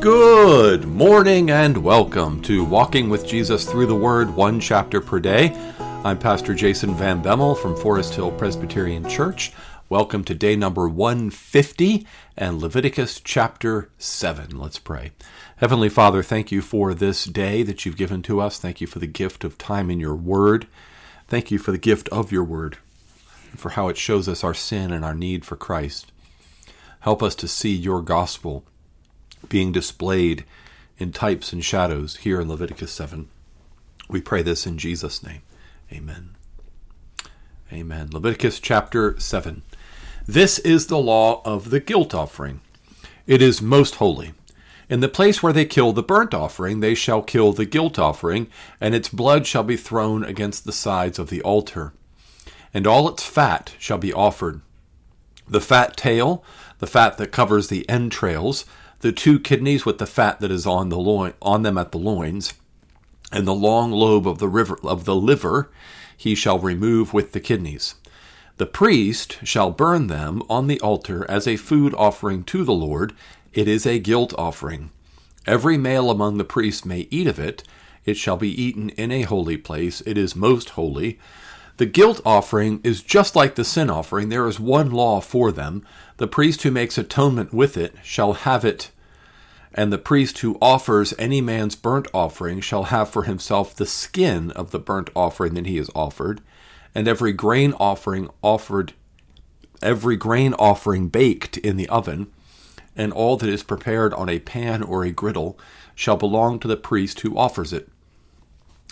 Good 0.00 0.86
morning 0.86 1.50
and 1.50 1.78
welcome 1.78 2.40
to 2.42 2.64
Walking 2.64 3.08
with 3.08 3.26
Jesus 3.26 3.68
Through 3.68 3.86
the 3.86 3.96
Word, 3.96 4.32
one 4.36 4.60
chapter 4.60 5.00
per 5.00 5.18
day. 5.18 5.52
I'm 6.04 6.20
Pastor 6.20 6.54
Jason 6.54 6.94
Van 6.94 7.20
Bemmel 7.20 7.58
from 7.58 7.74
Forest 7.74 8.14
Hill 8.14 8.30
Presbyterian 8.30 9.08
Church. 9.08 9.50
Welcome 9.88 10.22
to 10.22 10.36
day 10.36 10.54
number 10.54 10.88
150 10.88 12.06
and 12.36 12.62
Leviticus 12.62 13.20
chapter 13.20 13.90
7. 13.98 14.56
Let's 14.56 14.78
pray. 14.78 15.10
Heavenly 15.56 15.88
Father, 15.88 16.22
thank 16.22 16.52
you 16.52 16.62
for 16.62 16.94
this 16.94 17.24
day 17.24 17.64
that 17.64 17.84
you've 17.84 17.96
given 17.96 18.22
to 18.22 18.40
us. 18.40 18.56
Thank 18.56 18.80
you 18.80 18.86
for 18.86 19.00
the 19.00 19.08
gift 19.08 19.42
of 19.42 19.58
time 19.58 19.90
in 19.90 19.98
your 19.98 20.14
word. 20.14 20.68
Thank 21.26 21.50
you 21.50 21.58
for 21.58 21.72
the 21.72 21.76
gift 21.76 22.08
of 22.10 22.30
your 22.30 22.44
word, 22.44 22.78
for 23.56 23.70
how 23.70 23.88
it 23.88 23.96
shows 23.96 24.28
us 24.28 24.44
our 24.44 24.54
sin 24.54 24.92
and 24.92 25.04
our 25.04 25.14
need 25.14 25.44
for 25.44 25.56
Christ. 25.56 26.12
Help 27.00 27.20
us 27.20 27.34
to 27.34 27.48
see 27.48 27.74
your 27.74 28.00
gospel 28.00 28.64
being 29.48 29.72
displayed 29.72 30.44
in 30.98 31.12
types 31.12 31.52
and 31.52 31.64
shadows 31.64 32.16
here 32.16 32.40
in 32.40 32.48
Leviticus 32.48 32.92
7. 32.92 33.28
We 34.08 34.20
pray 34.20 34.42
this 34.42 34.66
in 34.66 34.78
Jesus' 34.78 35.22
name. 35.22 35.42
Amen. 35.92 36.36
Amen. 37.72 38.08
Leviticus 38.12 38.60
chapter 38.60 39.18
7. 39.18 39.62
This 40.26 40.58
is 40.58 40.86
the 40.86 40.98
law 40.98 41.42
of 41.44 41.70
the 41.70 41.80
guilt 41.80 42.14
offering. 42.14 42.60
It 43.26 43.42
is 43.42 43.62
most 43.62 43.96
holy. 43.96 44.34
In 44.88 45.00
the 45.00 45.08
place 45.08 45.42
where 45.42 45.52
they 45.52 45.66
kill 45.66 45.92
the 45.92 46.02
burnt 46.02 46.32
offering, 46.32 46.80
they 46.80 46.94
shall 46.94 47.20
kill 47.22 47.52
the 47.52 47.66
guilt 47.66 47.98
offering, 47.98 48.48
and 48.80 48.94
its 48.94 49.10
blood 49.10 49.46
shall 49.46 49.62
be 49.62 49.76
thrown 49.76 50.24
against 50.24 50.64
the 50.64 50.72
sides 50.72 51.18
of 51.18 51.28
the 51.28 51.42
altar. 51.42 51.92
And 52.72 52.86
all 52.86 53.08
its 53.08 53.22
fat 53.22 53.74
shall 53.78 53.98
be 53.98 54.12
offered 54.12 54.62
the 55.50 55.60
fat 55.60 55.96
tail, 55.96 56.44
the 56.78 56.86
fat 56.86 57.16
that 57.18 57.32
covers 57.32 57.68
the 57.68 57.88
entrails, 57.88 58.66
the 59.00 59.12
two 59.12 59.38
kidneys 59.38 59.84
with 59.84 59.98
the 59.98 60.06
fat 60.06 60.40
that 60.40 60.50
is 60.50 60.66
on 60.66 60.88
the 60.88 60.98
loin, 60.98 61.34
on 61.40 61.62
them 61.62 61.78
at 61.78 61.92
the 61.92 61.98
loins, 61.98 62.54
and 63.30 63.46
the 63.46 63.54
long 63.54 63.92
lobe 63.92 64.26
of 64.26 64.38
the 64.38 64.48
river 64.48 64.78
of 64.82 65.04
the 65.04 65.14
liver 65.14 65.70
he 66.16 66.34
shall 66.34 66.58
remove 66.58 67.14
with 67.14 67.32
the 67.32 67.40
kidneys. 67.40 67.94
The 68.56 68.66
priest 68.66 69.38
shall 69.44 69.70
burn 69.70 70.08
them 70.08 70.42
on 70.50 70.66
the 70.66 70.80
altar 70.80 71.24
as 71.30 71.46
a 71.46 71.56
food 71.56 71.94
offering 71.94 72.42
to 72.44 72.64
the 72.64 72.72
Lord. 72.72 73.14
It 73.52 73.68
is 73.68 73.86
a 73.86 74.00
guilt 74.00 74.34
offering. 74.36 74.90
Every 75.46 75.78
male 75.78 76.10
among 76.10 76.38
the 76.38 76.44
priests 76.44 76.84
may 76.84 77.06
eat 77.10 77.28
of 77.28 77.38
it. 77.38 77.62
It 78.04 78.16
shall 78.16 78.36
be 78.36 78.50
eaten 78.50 78.90
in 78.90 79.12
a 79.12 79.22
holy 79.22 79.56
place. 79.56 80.00
It 80.00 80.18
is 80.18 80.34
most 80.34 80.70
holy. 80.70 81.20
The 81.78 81.86
guilt 81.86 82.20
offering 82.26 82.80
is 82.82 83.02
just 83.04 83.36
like 83.36 83.54
the 83.54 83.64
sin 83.64 83.88
offering. 83.88 84.28
There 84.28 84.48
is 84.48 84.58
one 84.58 84.90
law 84.90 85.20
for 85.20 85.52
them. 85.52 85.86
The 86.16 86.26
priest 86.26 86.62
who 86.62 86.72
makes 86.72 86.98
atonement 86.98 87.54
with 87.54 87.76
it 87.76 87.94
shall 88.02 88.32
have 88.32 88.64
it, 88.64 88.90
and 89.72 89.92
the 89.92 89.96
priest 89.96 90.38
who 90.38 90.58
offers 90.60 91.14
any 91.20 91.40
man's 91.40 91.76
burnt 91.76 92.08
offering 92.12 92.60
shall 92.60 92.84
have 92.84 93.08
for 93.08 93.22
himself 93.22 93.76
the 93.76 93.86
skin 93.86 94.50
of 94.52 94.72
the 94.72 94.80
burnt 94.80 95.08
offering 95.14 95.54
that 95.54 95.66
he 95.66 95.76
has 95.76 95.88
offered, 95.94 96.40
and 96.96 97.06
every 97.06 97.32
grain 97.32 97.72
offering 97.74 98.28
offered, 98.42 98.92
every 99.80 100.16
grain 100.16 100.54
offering 100.54 101.06
baked 101.06 101.58
in 101.58 101.76
the 101.76 101.88
oven, 101.88 102.26
and 102.96 103.12
all 103.12 103.36
that 103.36 103.48
is 103.48 103.62
prepared 103.62 104.12
on 104.14 104.28
a 104.28 104.40
pan 104.40 104.82
or 104.82 105.04
a 105.04 105.12
griddle 105.12 105.56
shall 105.94 106.16
belong 106.16 106.58
to 106.58 106.66
the 106.66 106.76
priest 106.76 107.20
who 107.20 107.38
offers 107.38 107.72
it. 107.72 107.88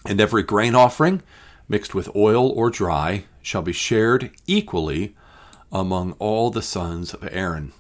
And 0.04 0.20
every 0.20 0.44
grain 0.44 0.76
offering, 0.76 1.24
mixed 1.69 1.95
with 1.95 2.14
oil 2.14 2.48
or 2.50 2.70
dry, 2.70 3.25
shall 3.42 3.62
be 3.62 3.72
shared 3.72 4.31
equally 4.47 5.15
among 5.72 6.12
all 6.19 6.50
the 6.50 6.62
sons 6.62 7.12
of 7.12 7.28
Aaron. 7.31 7.72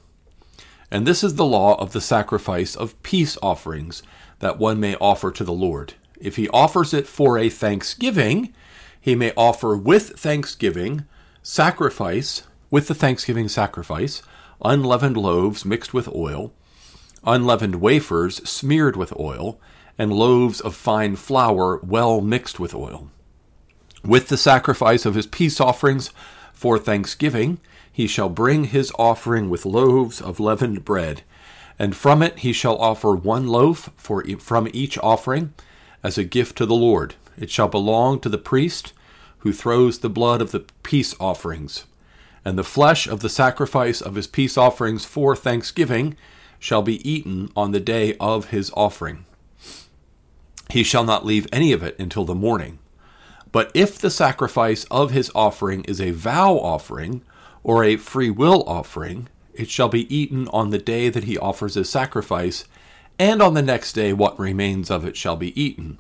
And 0.90 1.06
this 1.06 1.24
is 1.24 1.34
the 1.34 1.44
law 1.44 1.74
of 1.80 1.92
the 1.92 2.00
sacrifice 2.00 2.76
of 2.76 3.00
peace 3.02 3.36
offerings 3.42 4.02
that 4.38 4.58
one 4.58 4.78
may 4.78 4.96
offer 4.96 5.30
to 5.32 5.44
the 5.44 5.52
Lord. 5.52 5.94
If 6.20 6.36
he 6.36 6.48
offers 6.48 6.94
it 6.94 7.06
for 7.06 7.38
a 7.38 7.48
thanksgiving, 7.48 8.54
he 9.00 9.14
may 9.14 9.32
offer 9.36 9.76
with 9.76 10.18
thanksgiving 10.18 11.04
sacrifice, 11.42 12.42
with 12.70 12.88
the 12.88 12.94
thanksgiving 12.94 13.48
sacrifice, 13.48 14.22
unleavened 14.64 15.16
loaves 15.16 15.64
mixed 15.64 15.94
with 15.94 16.08
oil, 16.14 16.52
unleavened 17.24 17.76
wafers 17.76 18.36
smeared 18.48 18.96
with 18.96 19.16
oil, 19.18 19.60
and 19.98 20.12
loaves 20.12 20.60
of 20.60 20.74
fine 20.74 21.16
flour 21.16 21.78
well 21.82 22.20
mixed 22.20 22.60
with 22.60 22.74
oil. 22.74 23.10
With 24.06 24.28
the 24.28 24.36
sacrifice 24.36 25.04
of 25.04 25.16
his 25.16 25.26
peace 25.26 25.60
offerings 25.60 26.10
for 26.52 26.78
thanksgiving, 26.78 27.58
he 27.92 28.06
shall 28.06 28.28
bring 28.28 28.66
his 28.66 28.92
offering 29.00 29.50
with 29.50 29.66
loaves 29.66 30.20
of 30.20 30.38
leavened 30.38 30.84
bread, 30.84 31.22
and 31.76 31.96
from 31.96 32.22
it 32.22 32.38
he 32.38 32.52
shall 32.52 32.78
offer 32.78 33.16
one 33.16 33.48
loaf 33.48 33.90
for 33.96 34.22
from 34.38 34.68
each 34.72 34.96
offering 34.98 35.54
as 36.04 36.16
a 36.16 36.22
gift 36.22 36.56
to 36.58 36.66
the 36.66 36.74
Lord. 36.74 37.16
It 37.36 37.50
shall 37.50 37.66
belong 37.66 38.20
to 38.20 38.28
the 38.28 38.38
priest 38.38 38.92
who 39.38 39.52
throws 39.52 39.98
the 39.98 40.08
blood 40.08 40.40
of 40.40 40.52
the 40.52 40.64
peace 40.84 41.16
offerings, 41.18 41.84
and 42.44 42.56
the 42.56 42.62
flesh 42.62 43.08
of 43.08 43.20
the 43.20 43.28
sacrifice 43.28 44.00
of 44.00 44.14
his 44.14 44.28
peace 44.28 44.56
offerings 44.56 45.04
for 45.04 45.34
thanksgiving 45.34 46.16
shall 46.60 46.82
be 46.82 47.06
eaten 47.08 47.50
on 47.56 47.72
the 47.72 47.80
day 47.80 48.16
of 48.20 48.50
his 48.50 48.70
offering. 48.76 49.24
He 50.70 50.84
shall 50.84 51.04
not 51.04 51.26
leave 51.26 51.48
any 51.50 51.72
of 51.72 51.82
it 51.82 51.98
until 51.98 52.24
the 52.24 52.36
morning. 52.36 52.78
But 53.56 53.70
if 53.72 53.98
the 53.98 54.10
sacrifice 54.10 54.84
of 54.90 55.12
his 55.12 55.32
offering 55.34 55.82
is 55.84 55.98
a 55.98 56.10
vow 56.10 56.58
offering, 56.58 57.22
or 57.64 57.84
a 57.84 57.96
free 57.96 58.28
will 58.28 58.62
offering, 58.64 59.28
it 59.54 59.70
shall 59.70 59.88
be 59.88 60.14
eaten 60.14 60.46
on 60.48 60.68
the 60.68 60.78
day 60.78 61.08
that 61.08 61.24
he 61.24 61.38
offers 61.38 61.72
his 61.72 61.88
sacrifice, 61.88 62.66
and 63.18 63.40
on 63.40 63.54
the 63.54 63.62
next 63.62 63.94
day 63.94 64.12
what 64.12 64.38
remains 64.38 64.90
of 64.90 65.06
it 65.06 65.16
shall 65.16 65.36
be 65.36 65.58
eaten. 65.58 65.98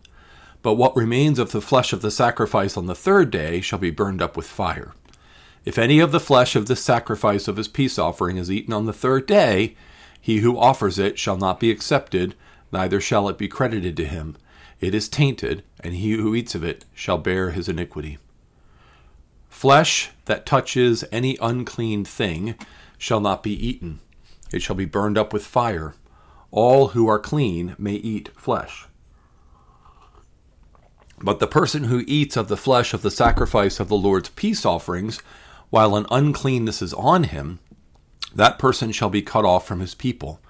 But 0.60 0.74
what 0.74 0.94
remains 0.94 1.38
of 1.38 1.52
the 1.52 1.62
flesh 1.62 1.94
of 1.94 2.02
the 2.02 2.10
sacrifice 2.10 2.76
on 2.76 2.84
the 2.84 2.94
third 2.94 3.30
day 3.30 3.62
shall 3.62 3.78
be 3.78 3.88
burned 3.88 4.20
up 4.20 4.36
with 4.36 4.46
fire. 4.46 4.92
If 5.64 5.78
any 5.78 5.98
of 5.98 6.12
the 6.12 6.20
flesh 6.20 6.56
of 6.56 6.66
the 6.66 6.76
sacrifice 6.76 7.48
of 7.48 7.56
his 7.56 7.68
peace 7.68 7.98
offering 7.98 8.36
is 8.36 8.50
eaten 8.50 8.74
on 8.74 8.84
the 8.84 8.92
third 8.92 9.24
day, 9.24 9.76
he 10.20 10.40
who 10.40 10.58
offers 10.58 10.98
it 10.98 11.18
shall 11.18 11.38
not 11.38 11.58
be 11.58 11.70
accepted, 11.70 12.34
neither 12.70 13.00
shall 13.00 13.30
it 13.30 13.38
be 13.38 13.48
credited 13.48 13.96
to 13.96 14.04
him. 14.04 14.36
It 14.80 14.94
is 14.94 15.08
tainted, 15.08 15.62
and 15.80 15.94
he 15.94 16.12
who 16.12 16.34
eats 16.34 16.54
of 16.54 16.62
it 16.62 16.84
shall 16.94 17.18
bear 17.18 17.50
his 17.50 17.68
iniquity. 17.68 18.18
Flesh 19.48 20.10
that 20.26 20.44
touches 20.44 21.04
any 21.10 21.38
unclean 21.40 22.04
thing 22.04 22.56
shall 22.98 23.20
not 23.20 23.42
be 23.42 23.52
eaten. 23.52 24.00
It 24.52 24.60
shall 24.60 24.76
be 24.76 24.84
burned 24.84 25.16
up 25.16 25.32
with 25.32 25.46
fire. 25.46 25.94
All 26.50 26.88
who 26.88 27.08
are 27.08 27.18
clean 27.18 27.74
may 27.78 27.94
eat 27.94 28.30
flesh. 28.36 28.86
But 31.18 31.38
the 31.38 31.46
person 31.46 31.84
who 31.84 32.04
eats 32.06 32.36
of 32.36 32.48
the 32.48 32.56
flesh 32.56 32.92
of 32.92 33.00
the 33.00 33.10
sacrifice 33.10 33.80
of 33.80 33.88
the 33.88 33.96
Lord's 33.96 34.28
peace 34.28 34.66
offerings, 34.66 35.20
while 35.70 35.96
an 35.96 36.06
uncleanness 36.10 36.82
is 36.82 36.92
on 36.92 37.24
him, 37.24 37.58
that 38.34 38.58
person 38.58 38.92
shall 38.92 39.08
be 39.08 39.22
cut 39.22 39.46
off 39.46 39.66
from 39.66 39.80
his 39.80 39.94
people. 39.94 40.40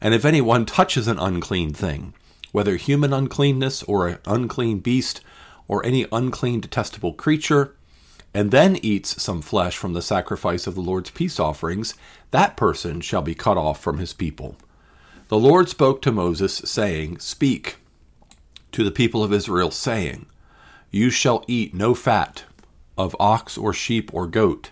And 0.00 0.12
if 0.12 0.24
anyone 0.24 0.66
touches 0.66 1.06
an 1.06 1.20
unclean 1.20 1.72
thing, 1.72 2.14
whether 2.52 2.76
human 2.76 3.12
uncleanness 3.12 3.82
or 3.84 4.08
an 4.08 4.18
unclean 4.26 4.78
beast 4.78 5.20
or 5.66 5.84
any 5.84 6.06
unclean 6.12 6.60
detestable 6.60 7.14
creature, 7.14 7.74
and 8.34 8.50
then 8.50 8.76
eats 8.76 9.20
some 9.22 9.42
flesh 9.42 9.76
from 9.76 9.92
the 9.92 10.02
sacrifice 10.02 10.66
of 10.66 10.74
the 10.74 10.80
Lord's 10.80 11.10
peace 11.10 11.40
offerings, 11.40 11.94
that 12.30 12.56
person 12.56 13.00
shall 13.00 13.22
be 13.22 13.34
cut 13.34 13.56
off 13.56 13.80
from 13.80 13.98
his 13.98 14.12
people. 14.12 14.56
The 15.28 15.38
Lord 15.38 15.68
spoke 15.68 16.02
to 16.02 16.12
Moses, 16.12 16.56
saying, 16.56 17.18
Speak 17.18 17.76
to 18.72 18.84
the 18.84 18.90
people 18.90 19.22
of 19.24 19.32
Israel, 19.32 19.70
saying, 19.70 20.26
You 20.90 21.10
shall 21.10 21.44
eat 21.46 21.74
no 21.74 21.94
fat 21.94 22.44
of 22.98 23.16
ox 23.18 23.56
or 23.56 23.72
sheep 23.72 24.12
or 24.12 24.26
goat, 24.26 24.70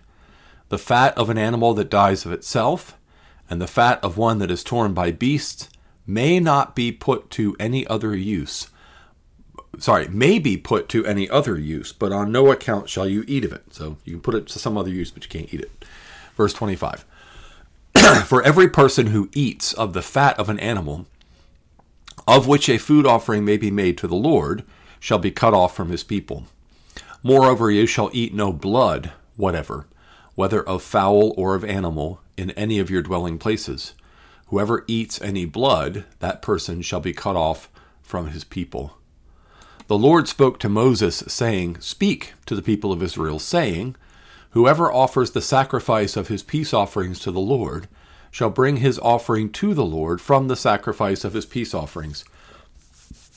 the 0.68 0.78
fat 0.78 1.16
of 1.16 1.30
an 1.30 1.38
animal 1.38 1.74
that 1.74 1.90
dies 1.90 2.24
of 2.24 2.32
itself, 2.32 2.96
and 3.48 3.60
the 3.60 3.66
fat 3.66 4.02
of 4.04 4.16
one 4.16 4.38
that 4.38 4.50
is 4.50 4.62
torn 4.62 4.94
by 4.94 5.10
beasts 5.10 5.68
may 6.06 6.40
not 6.40 6.74
be 6.74 6.90
put 6.92 7.30
to 7.30 7.56
any 7.58 7.86
other 7.86 8.14
use 8.16 8.68
sorry, 9.78 10.08
may 10.08 10.38
be 10.38 10.56
put 10.56 10.88
to 10.90 11.04
any 11.06 11.28
other 11.28 11.58
use, 11.58 11.92
but 11.92 12.12
on 12.12 12.32
no 12.32 12.50
account 12.50 12.88
shall 12.88 13.08
you 13.08 13.24
eat 13.26 13.44
of 13.44 13.52
it. 13.52 13.74
So 13.74 13.96
you 14.04 14.14
can 14.14 14.22
put 14.22 14.34
it 14.34 14.46
to 14.48 14.58
some 14.58 14.76
other 14.76 14.90
use, 14.90 15.10
but 15.10 15.24
you 15.24 15.28
can't 15.28 15.52
eat 15.52 15.60
it. 15.60 15.84
Verse 16.36 16.52
25 16.52 17.04
For 18.26 18.42
every 18.42 18.68
person 18.68 19.08
who 19.08 19.30
eats 19.34 19.72
of 19.72 19.92
the 19.92 20.02
fat 20.02 20.38
of 20.38 20.48
an 20.48 20.58
animal, 20.60 21.06
of 22.26 22.46
which 22.46 22.68
a 22.68 22.78
food 22.78 23.06
offering 23.06 23.44
may 23.44 23.56
be 23.56 23.70
made 23.70 23.98
to 23.98 24.06
the 24.08 24.14
Lord, 24.14 24.64
shall 24.98 25.18
be 25.18 25.30
cut 25.30 25.54
off 25.54 25.74
from 25.74 25.90
his 25.90 26.04
people. 26.04 26.44
Moreover, 27.22 27.70
you 27.70 27.86
shall 27.86 28.10
eat 28.12 28.34
no 28.34 28.52
blood 28.52 29.12
whatever, 29.36 29.86
whether 30.34 30.62
of 30.62 30.82
fowl 30.82 31.34
or 31.36 31.54
of 31.54 31.64
animal, 31.64 32.20
in 32.36 32.50
any 32.52 32.78
of 32.78 32.90
your 32.90 33.02
dwelling 33.02 33.38
places. 33.38 33.94
Whoever 34.50 34.84
eats 34.88 35.22
any 35.22 35.44
blood, 35.44 36.06
that 36.18 36.42
person 36.42 36.82
shall 36.82 36.98
be 36.98 37.12
cut 37.12 37.36
off 37.36 37.68
from 38.02 38.28
his 38.28 38.42
people. 38.42 38.96
The 39.86 39.96
Lord 39.96 40.26
spoke 40.26 40.58
to 40.58 40.68
Moses, 40.68 41.22
saying, 41.28 41.78
Speak 41.78 42.34
to 42.46 42.56
the 42.56 42.62
people 42.62 42.92
of 42.92 43.00
Israel, 43.00 43.38
saying, 43.38 43.94
Whoever 44.50 44.92
offers 44.92 45.30
the 45.30 45.40
sacrifice 45.40 46.16
of 46.16 46.26
his 46.26 46.42
peace 46.42 46.74
offerings 46.74 47.20
to 47.20 47.30
the 47.30 47.38
Lord 47.38 47.86
shall 48.32 48.50
bring 48.50 48.78
his 48.78 48.98
offering 48.98 49.52
to 49.52 49.72
the 49.72 49.84
Lord 49.84 50.20
from 50.20 50.48
the 50.48 50.56
sacrifice 50.56 51.24
of 51.24 51.34
his 51.34 51.46
peace 51.46 51.72
offerings. 51.72 52.24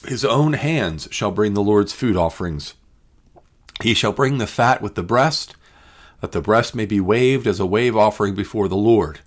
His 0.08 0.26
own 0.26 0.54
hands 0.54 1.08
shall 1.12 1.32
bring 1.32 1.54
the 1.54 1.62
Lord's 1.62 1.94
food 1.94 2.18
offerings. 2.18 2.74
He 3.84 3.94
shall 3.94 4.14
bring 4.14 4.40
the 4.40 4.48
fat 4.48 4.82
with 4.82 4.96
the 4.96 5.04
breast, 5.04 5.56
that 6.22 6.32
the 6.32 6.42
breast 6.42 6.74
may 6.74 6.88
be 6.88 7.00
waved 7.00 7.46
as 7.46 7.60
a 7.60 7.68
wave 7.68 7.96
offering 7.96 8.34
before 8.34 8.68
the 8.68 8.76
Lord. 8.76 9.20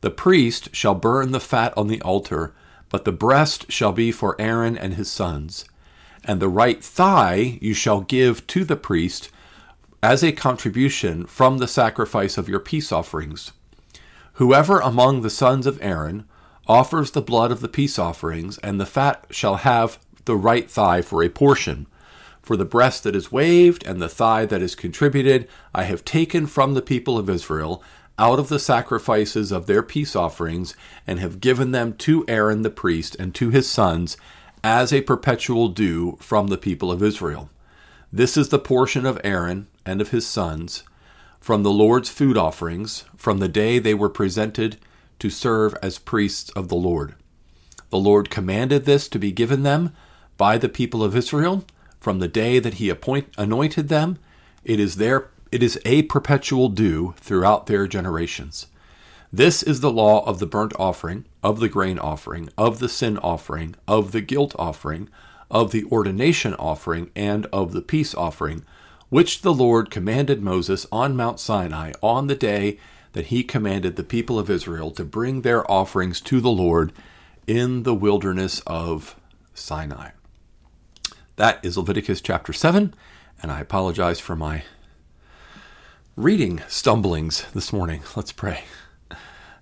The 0.00 0.10
priest 0.10 0.74
shall 0.74 0.94
burn 0.94 1.32
the 1.32 1.40
fat 1.40 1.76
on 1.76 1.88
the 1.88 2.00
altar, 2.02 2.54
but 2.88 3.04
the 3.04 3.12
breast 3.12 3.70
shall 3.70 3.92
be 3.92 4.10
for 4.12 4.40
Aaron 4.40 4.76
and 4.76 4.94
his 4.94 5.10
sons. 5.10 5.64
And 6.24 6.40
the 6.40 6.48
right 6.48 6.82
thigh 6.82 7.58
you 7.60 7.74
shall 7.74 8.00
give 8.00 8.46
to 8.48 8.64
the 8.64 8.76
priest 8.76 9.30
as 10.02 10.24
a 10.24 10.32
contribution 10.32 11.26
from 11.26 11.58
the 11.58 11.68
sacrifice 11.68 12.38
of 12.38 12.48
your 12.48 12.60
peace 12.60 12.90
offerings. 12.90 13.52
Whoever 14.34 14.80
among 14.80 15.20
the 15.20 15.30
sons 15.30 15.66
of 15.66 15.78
Aaron 15.82 16.24
offers 16.66 17.10
the 17.10 17.22
blood 17.22 17.52
of 17.52 17.60
the 17.60 17.68
peace 17.68 17.98
offerings, 17.98 18.56
and 18.58 18.80
the 18.80 18.86
fat 18.86 19.26
shall 19.30 19.56
have 19.56 19.98
the 20.24 20.36
right 20.36 20.70
thigh 20.70 21.02
for 21.02 21.22
a 21.22 21.28
portion. 21.28 21.86
For 22.42 22.56
the 22.56 22.64
breast 22.64 23.04
that 23.04 23.14
is 23.14 23.30
waved 23.30 23.84
and 23.86 24.00
the 24.00 24.08
thigh 24.08 24.46
that 24.46 24.62
is 24.62 24.74
contributed, 24.74 25.46
I 25.74 25.84
have 25.84 26.04
taken 26.04 26.46
from 26.46 26.74
the 26.74 26.82
people 26.82 27.18
of 27.18 27.28
Israel 27.28 27.82
out 28.20 28.38
of 28.38 28.50
the 28.50 28.58
sacrifices 28.58 29.50
of 29.50 29.66
their 29.66 29.82
peace 29.82 30.14
offerings, 30.14 30.76
and 31.06 31.18
have 31.18 31.40
given 31.40 31.70
them 31.70 31.94
to 31.94 32.24
Aaron 32.28 32.60
the 32.60 32.70
priest 32.70 33.16
and 33.18 33.34
to 33.34 33.48
his 33.48 33.68
sons 33.68 34.18
as 34.62 34.92
a 34.92 35.00
perpetual 35.00 35.68
due 35.68 36.18
from 36.20 36.48
the 36.48 36.58
people 36.58 36.92
of 36.92 37.02
Israel. 37.02 37.48
This 38.12 38.36
is 38.36 38.50
the 38.50 38.58
portion 38.58 39.06
of 39.06 39.18
Aaron 39.24 39.68
and 39.86 40.02
of 40.02 40.10
his 40.10 40.26
sons 40.26 40.82
from 41.40 41.62
the 41.62 41.72
Lord's 41.72 42.10
food 42.10 42.36
offerings 42.36 43.04
from 43.16 43.38
the 43.38 43.48
day 43.48 43.78
they 43.78 43.94
were 43.94 44.10
presented 44.10 44.76
to 45.18 45.30
serve 45.30 45.74
as 45.82 45.98
priests 45.98 46.50
of 46.50 46.68
the 46.68 46.76
Lord. 46.76 47.14
The 47.88 47.98
Lord 47.98 48.28
commanded 48.28 48.84
this 48.84 49.08
to 49.08 49.18
be 49.18 49.32
given 49.32 49.62
them 49.62 49.94
by 50.36 50.58
the 50.58 50.68
people 50.68 51.02
of 51.02 51.16
Israel 51.16 51.64
from 51.98 52.18
the 52.18 52.28
day 52.28 52.58
that 52.58 52.74
he 52.74 52.90
appoint, 52.90 53.28
anointed 53.38 53.88
them. 53.88 54.18
It 54.64 54.78
is 54.78 54.96
their 54.96 55.29
it 55.52 55.62
is 55.62 55.80
a 55.84 56.02
perpetual 56.02 56.68
due 56.68 57.14
throughout 57.18 57.66
their 57.66 57.86
generations. 57.86 58.66
This 59.32 59.62
is 59.62 59.80
the 59.80 59.92
law 59.92 60.24
of 60.26 60.38
the 60.38 60.46
burnt 60.46 60.72
offering, 60.78 61.24
of 61.42 61.60
the 61.60 61.68
grain 61.68 61.98
offering, 61.98 62.48
of 62.58 62.78
the 62.78 62.88
sin 62.88 63.16
offering, 63.18 63.76
of 63.86 64.12
the 64.12 64.20
guilt 64.20 64.54
offering, 64.58 65.08
of 65.50 65.70
the 65.70 65.84
ordination 65.84 66.54
offering, 66.54 67.10
and 67.14 67.46
of 67.46 67.72
the 67.72 67.82
peace 67.82 68.14
offering, 68.14 68.64
which 69.08 69.42
the 69.42 69.54
Lord 69.54 69.90
commanded 69.90 70.42
Moses 70.42 70.86
on 70.90 71.16
Mount 71.16 71.38
Sinai 71.40 71.92
on 72.00 72.26
the 72.26 72.34
day 72.34 72.78
that 73.12 73.26
he 73.26 73.42
commanded 73.42 73.96
the 73.96 74.04
people 74.04 74.38
of 74.38 74.50
Israel 74.50 74.90
to 74.92 75.04
bring 75.04 75.42
their 75.42 75.68
offerings 75.70 76.20
to 76.22 76.40
the 76.40 76.50
Lord 76.50 76.92
in 77.46 77.82
the 77.82 77.94
wilderness 77.94 78.60
of 78.66 79.16
Sinai. 79.54 80.10
That 81.36 81.64
is 81.64 81.76
Leviticus 81.76 82.20
chapter 82.20 82.52
7, 82.52 82.94
and 83.42 83.50
I 83.50 83.60
apologize 83.60 84.20
for 84.20 84.36
my 84.36 84.62
reading 86.16 86.60
stumblings 86.68 87.46
this 87.52 87.72
morning. 87.72 88.02
Let's 88.16 88.32
pray. 88.32 88.64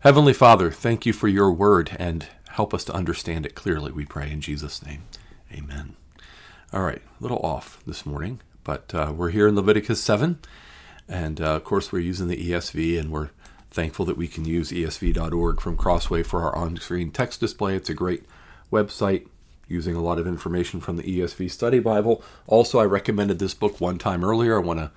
Heavenly 0.00 0.32
Father, 0.32 0.70
thank 0.70 1.04
you 1.04 1.12
for 1.12 1.28
your 1.28 1.52
word 1.52 1.94
and 1.98 2.26
help 2.50 2.72
us 2.72 2.84
to 2.84 2.94
understand 2.94 3.44
it 3.44 3.54
clearly, 3.54 3.92
we 3.92 4.04
pray 4.04 4.30
in 4.30 4.40
Jesus' 4.40 4.84
name. 4.84 5.02
Amen. 5.52 5.96
All 6.72 6.82
right, 6.82 7.02
a 7.02 7.22
little 7.22 7.38
off 7.40 7.82
this 7.86 8.06
morning, 8.06 8.40
but 8.64 8.94
uh, 8.94 9.12
we're 9.14 9.30
here 9.30 9.48
in 9.48 9.56
Leviticus 9.56 10.02
7, 10.02 10.38
and 11.08 11.40
uh, 11.40 11.56
of 11.56 11.64
course, 11.64 11.92
we're 11.92 12.00
using 12.00 12.28
the 12.28 12.50
ESV, 12.50 12.98
and 12.98 13.10
we're 13.10 13.30
thankful 13.70 14.04
that 14.06 14.16
we 14.16 14.26
can 14.26 14.44
use 14.44 14.70
esv.org 14.70 15.60
from 15.60 15.76
Crossway 15.76 16.22
for 16.22 16.42
our 16.42 16.56
on 16.56 16.76
screen 16.78 17.10
text 17.10 17.40
display. 17.40 17.76
It's 17.76 17.90
a 17.90 17.94
great 17.94 18.24
website 18.72 19.26
using 19.68 19.94
a 19.94 20.02
lot 20.02 20.18
of 20.18 20.26
information 20.26 20.80
from 20.80 20.96
the 20.96 21.02
ESV 21.02 21.50
Study 21.50 21.78
Bible. 21.78 22.22
Also, 22.46 22.78
I 22.78 22.84
recommended 22.84 23.38
this 23.38 23.54
book 23.54 23.80
one 23.80 23.98
time 23.98 24.24
earlier. 24.24 24.56
I 24.56 24.64
want 24.64 24.78
to 24.80 24.90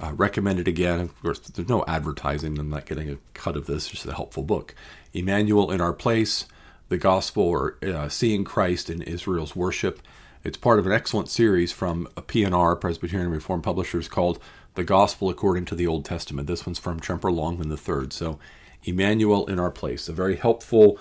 uh, 0.00 0.12
recommend 0.14 0.58
it 0.58 0.68
again. 0.68 1.00
Of 1.00 1.22
course, 1.22 1.38
there's 1.40 1.68
no 1.68 1.84
advertising. 1.86 2.58
I'm 2.58 2.70
not 2.70 2.86
getting 2.86 3.10
a 3.10 3.18
cut 3.34 3.56
of 3.56 3.66
this. 3.66 3.84
It's 3.84 3.88
just 3.88 4.06
a 4.06 4.14
helpful 4.14 4.42
book. 4.42 4.74
Immanuel 5.12 5.70
in 5.70 5.80
Our 5.80 5.92
Place, 5.92 6.46
the 6.88 6.98
Gospel 6.98 7.44
or 7.44 7.78
uh, 7.82 8.08
Seeing 8.08 8.44
Christ 8.44 8.90
in 8.90 9.02
Israel's 9.02 9.56
Worship. 9.56 10.00
It's 10.44 10.58
part 10.58 10.78
of 10.78 10.86
an 10.86 10.92
excellent 10.92 11.28
series 11.28 11.72
from 11.72 12.06
P&R, 12.26 12.76
Presbyterian 12.76 13.30
Reformed 13.30 13.64
Publishers, 13.64 14.06
called 14.06 14.38
The 14.74 14.84
Gospel 14.84 15.28
According 15.28 15.64
to 15.66 15.74
the 15.74 15.86
Old 15.86 16.04
Testament. 16.04 16.46
This 16.46 16.64
one's 16.64 16.78
from 16.78 17.00
Tremper 17.00 17.34
Longman 17.34 17.70
III. 17.70 18.10
So, 18.10 18.38
Immanuel 18.84 19.46
in 19.46 19.58
Our 19.58 19.72
Place, 19.72 20.08
a 20.08 20.12
very 20.12 20.36
helpful, 20.36 20.98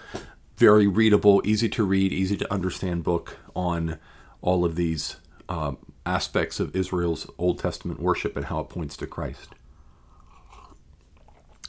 very 0.58 0.88
readable, 0.88 1.42
easy 1.46 1.70
to 1.70 1.84
read, 1.84 2.12
easy 2.12 2.38
to 2.38 2.52
understand 2.52 3.04
book 3.04 3.38
on 3.56 4.00
all 4.42 4.66
of 4.66 4.76
these 4.76 5.18
um, 5.48 5.78
aspects 6.06 6.60
of 6.60 6.76
Israel's 6.76 7.30
Old 7.38 7.60
Testament 7.60 8.00
worship 8.00 8.36
and 8.36 8.46
how 8.46 8.60
it 8.60 8.70
points 8.70 8.96
to 8.98 9.08
Christ. 9.08 9.50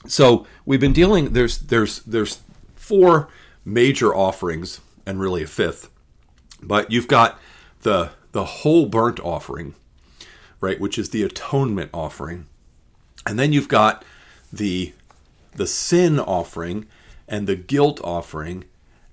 So 0.07 0.47
we've 0.65 0.81
been 0.81 0.93
dealing. 0.93 1.33
There's 1.33 1.59
there's 1.59 2.01
there's 2.01 2.41
four 2.75 3.29
major 3.65 4.15
offerings 4.15 4.81
and 5.05 5.19
really 5.19 5.43
a 5.43 5.47
fifth, 5.47 5.91
but 6.63 6.91
you've 6.91 7.09
got 7.09 7.41
the 7.83 8.11
the 8.33 8.45
whole 8.45 8.87
burnt 8.87 9.19
offering, 9.21 9.75
right, 10.61 10.79
which 10.79 10.99
is 10.99 11.11
the 11.11 11.23
atonement 11.23 11.91
offering, 11.93 12.47
and 13.27 13.39
then 13.39 13.53
you've 13.53 13.69
got 13.69 14.05
the 14.53 14.93
the 15.55 15.67
sin 15.67 16.21
offering 16.21 16.87
and 17.29 17.47
the 17.47 17.57
guilt 17.57 18.01
offering 18.05 18.65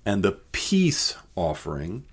and 0.04 0.22
the 0.22 0.38
peace 0.52 1.16
offering 1.34 2.04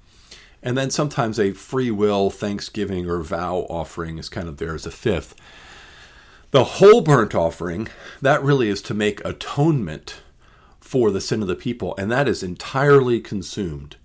and 0.63 0.77
then 0.77 0.89
sometimes 0.89 1.39
a 1.39 1.53
free 1.53 1.91
will, 1.91 2.29
thanksgiving, 2.29 3.09
or 3.09 3.21
vow 3.21 3.65
offering 3.69 4.17
is 4.17 4.29
kind 4.29 4.47
of 4.47 4.57
there 4.57 4.75
as 4.75 4.85
a 4.85 4.91
fifth. 4.91 5.35
The 6.51 6.63
whole 6.65 7.01
burnt 7.01 7.33
offering, 7.33 7.87
that 8.21 8.43
really 8.43 8.69
is 8.69 8.81
to 8.83 8.93
make 8.93 9.23
atonement 9.25 10.21
for 10.79 11.09
the 11.09 11.21
sin 11.21 11.41
of 11.41 11.47
the 11.47 11.55
people, 11.55 11.95
and 11.97 12.11
that 12.11 12.27
is 12.27 12.43
entirely 12.43 13.19
consumed, 13.19 13.95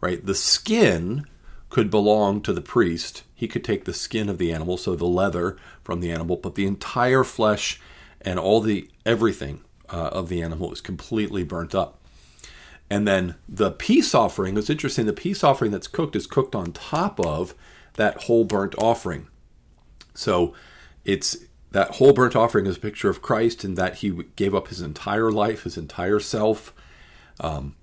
right? 0.00 0.24
The 0.24 0.34
skin 0.34 1.26
could 1.68 1.90
belong 1.90 2.40
to 2.42 2.52
the 2.52 2.62
priest. 2.62 3.22
He 3.34 3.46
could 3.46 3.62
take 3.62 3.84
the 3.84 3.92
skin 3.92 4.28
of 4.28 4.38
the 4.38 4.52
animal, 4.52 4.76
so 4.76 4.96
the 4.96 5.06
leather 5.06 5.56
from 5.84 6.00
the 6.00 6.10
animal, 6.10 6.36
but 6.36 6.54
the 6.54 6.66
entire 6.66 7.22
flesh 7.22 7.80
and 8.20 8.38
all 8.38 8.60
the 8.60 8.88
everything 9.06 9.60
uh, 9.90 10.08
of 10.12 10.28
the 10.28 10.42
animal 10.42 10.72
is 10.72 10.80
completely 10.80 11.44
burnt 11.44 11.74
up. 11.74 11.99
And 12.90 13.06
then 13.06 13.36
the 13.48 13.70
peace 13.70 14.14
offering 14.14 14.56
is 14.56 14.68
interesting. 14.68 15.06
The 15.06 15.12
peace 15.12 15.44
offering 15.44 15.70
that's 15.70 15.86
cooked 15.86 16.16
is 16.16 16.26
cooked 16.26 16.56
on 16.56 16.72
top 16.72 17.20
of 17.20 17.54
that 17.94 18.24
whole 18.24 18.44
burnt 18.44 18.74
offering. 18.78 19.28
So 20.12 20.54
it's 21.04 21.36
that 21.70 21.96
whole 21.96 22.12
burnt 22.12 22.34
offering 22.34 22.66
is 22.66 22.76
a 22.76 22.80
picture 22.80 23.08
of 23.08 23.22
Christ 23.22 23.64
in 23.64 23.74
that 23.76 23.98
he 23.98 24.10
gave 24.34 24.54
up 24.54 24.68
his 24.68 24.80
entire 24.80 25.30
life, 25.30 25.62
his 25.62 25.78
entire 25.78 26.18
self. 26.18 26.74
Um, 27.38 27.76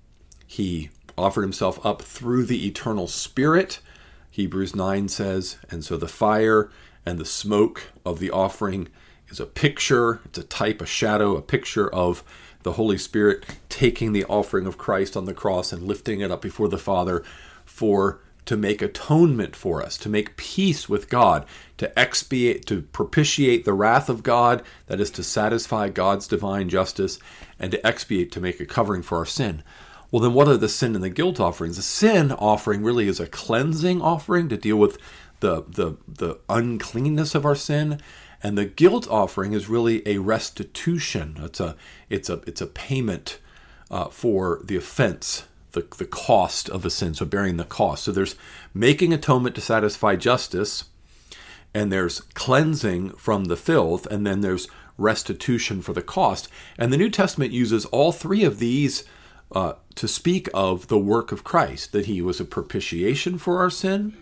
he 0.46 0.90
offered 1.16 1.42
himself 1.42 1.84
up 1.84 2.02
through 2.02 2.44
the 2.44 2.66
eternal 2.66 3.06
spirit, 3.06 3.80
Hebrews 4.30 4.76
9 4.76 5.08
says. 5.08 5.56
And 5.70 5.82
so 5.84 5.96
the 5.96 6.06
fire 6.06 6.70
and 7.06 7.18
the 7.18 7.24
smoke 7.24 7.92
of 8.04 8.18
the 8.18 8.30
offering 8.30 8.88
is 9.28 9.40
a 9.40 9.46
picture, 9.46 10.20
it's 10.26 10.38
a 10.38 10.42
type, 10.42 10.82
a 10.82 10.86
shadow, 10.86 11.36
a 11.36 11.42
picture 11.42 11.92
of 11.92 12.22
the 12.68 12.74
Holy 12.74 12.98
Spirit 12.98 13.46
taking 13.70 14.12
the 14.12 14.26
offering 14.26 14.66
of 14.66 14.76
Christ 14.76 15.16
on 15.16 15.24
the 15.24 15.32
cross 15.32 15.72
and 15.72 15.82
lifting 15.82 16.20
it 16.20 16.30
up 16.30 16.42
before 16.42 16.68
the 16.68 16.76
Father 16.76 17.24
for 17.64 18.20
to 18.44 18.58
make 18.58 18.82
atonement 18.82 19.56
for 19.56 19.82
us, 19.82 19.96
to 19.96 20.10
make 20.10 20.36
peace 20.36 20.86
with 20.86 21.08
God, 21.08 21.46
to 21.78 21.98
expiate, 21.98 22.66
to 22.66 22.82
propitiate 22.82 23.64
the 23.64 23.72
wrath 23.72 24.10
of 24.10 24.22
God, 24.22 24.62
that 24.86 25.00
is 25.00 25.10
to 25.12 25.22
satisfy 25.22 25.88
God's 25.88 26.28
divine 26.28 26.68
justice, 26.68 27.18
and 27.58 27.72
to 27.72 27.86
expiate, 27.86 28.30
to 28.32 28.40
make 28.40 28.60
a 28.60 28.66
covering 28.66 29.00
for 29.00 29.16
our 29.16 29.26
sin. 29.26 29.62
Well, 30.10 30.20
then 30.20 30.34
what 30.34 30.48
are 30.48 30.58
the 30.58 30.68
sin 30.68 30.94
and 30.94 31.02
the 31.02 31.08
guilt 31.08 31.40
offerings? 31.40 31.76
The 31.76 31.82
sin 31.82 32.32
offering 32.32 32.82
really 32.82 33.08
is 33.08 33.18
a 33.18 33.26
cleansing 33.26 34.02
offering 34.02 34.50
to 34.50 34.58
deal 34.58 34.76
with 34.76 34.98
the, 35.40 35.64
the, 35.66 35.96
the 36.06 36.38
uncleanness 36.50 37.34
of 37.34 37.46
our 37.46 37.54
sin 37.54 37.98
and 38.42 38.56
the 38.56 38.64
guilt 38.64 39.08
offering 39.08 39.52
is 39.52 39.68
really 39.68 40.06
a 40.06 40.18
restitution. 40.18 41.36
It's 41.40 41.60
a 41.60 41.76
it's 42.08 42.30
a 42.30 42.40
it's 42.46 42.60
a 42.60 42.66
payment 42.66 43.38
uh, 43.90 44.08
for 44.08 44.60
the 44.64 44.76
offense, 44.76 45.44
the 45.72 45.86
the 45.96 46.04
cost 46.04 46.68
of 46.68 46.82
the 46.82 46.90
sin. 46.90 47.14
So 47.14 47.24
bearing 47.24 47.56
the 47.56 47.64
cost. 47.64 48.04
So 48.04 48.12
there's 48.12 48.36
making 48.72 49.12
atonement 49.12 49.54
to 49.56 49.60
satisfy 49.60 50.16
justice, 50.16 50.84
and 51.74 51.90
there's 51.90 52.20
cleansing 52.20 53.10
from 53.12 53.46
the 53.46 53.56
filth, 53.56 54.06
and 54.06 54.26
then 54.26 54.40
there's 54.40 54.68
restitution 54.96 55.80
for 55.80 55.92
the 55.92 56.02
cost. 56.02 56.48
And 56.76 56.92
the 56.92 56.96
New 56.96 57.10
Testament 57.10 57.52
uses 57.52 57.84
all 57.86 58.12
three 58.12 58.44
of 58.44 58.58
these 58.58 59.04
uh, 59.52 59.74
to 59.94 60.06
speak 60.06 60.48
of 60.52 60.88
the 60.88 60.98
work 60.98 61.32
of 61.32 61.44
Christ, 61.44 61.92
that 61.92 62.06
He 62.06 62.20
was 62.20 62.40
a 62.40 62.44
propitiation 62.44 63.38
for 63.38 63.58
our 63.58 63.70
sin 63.70 64.16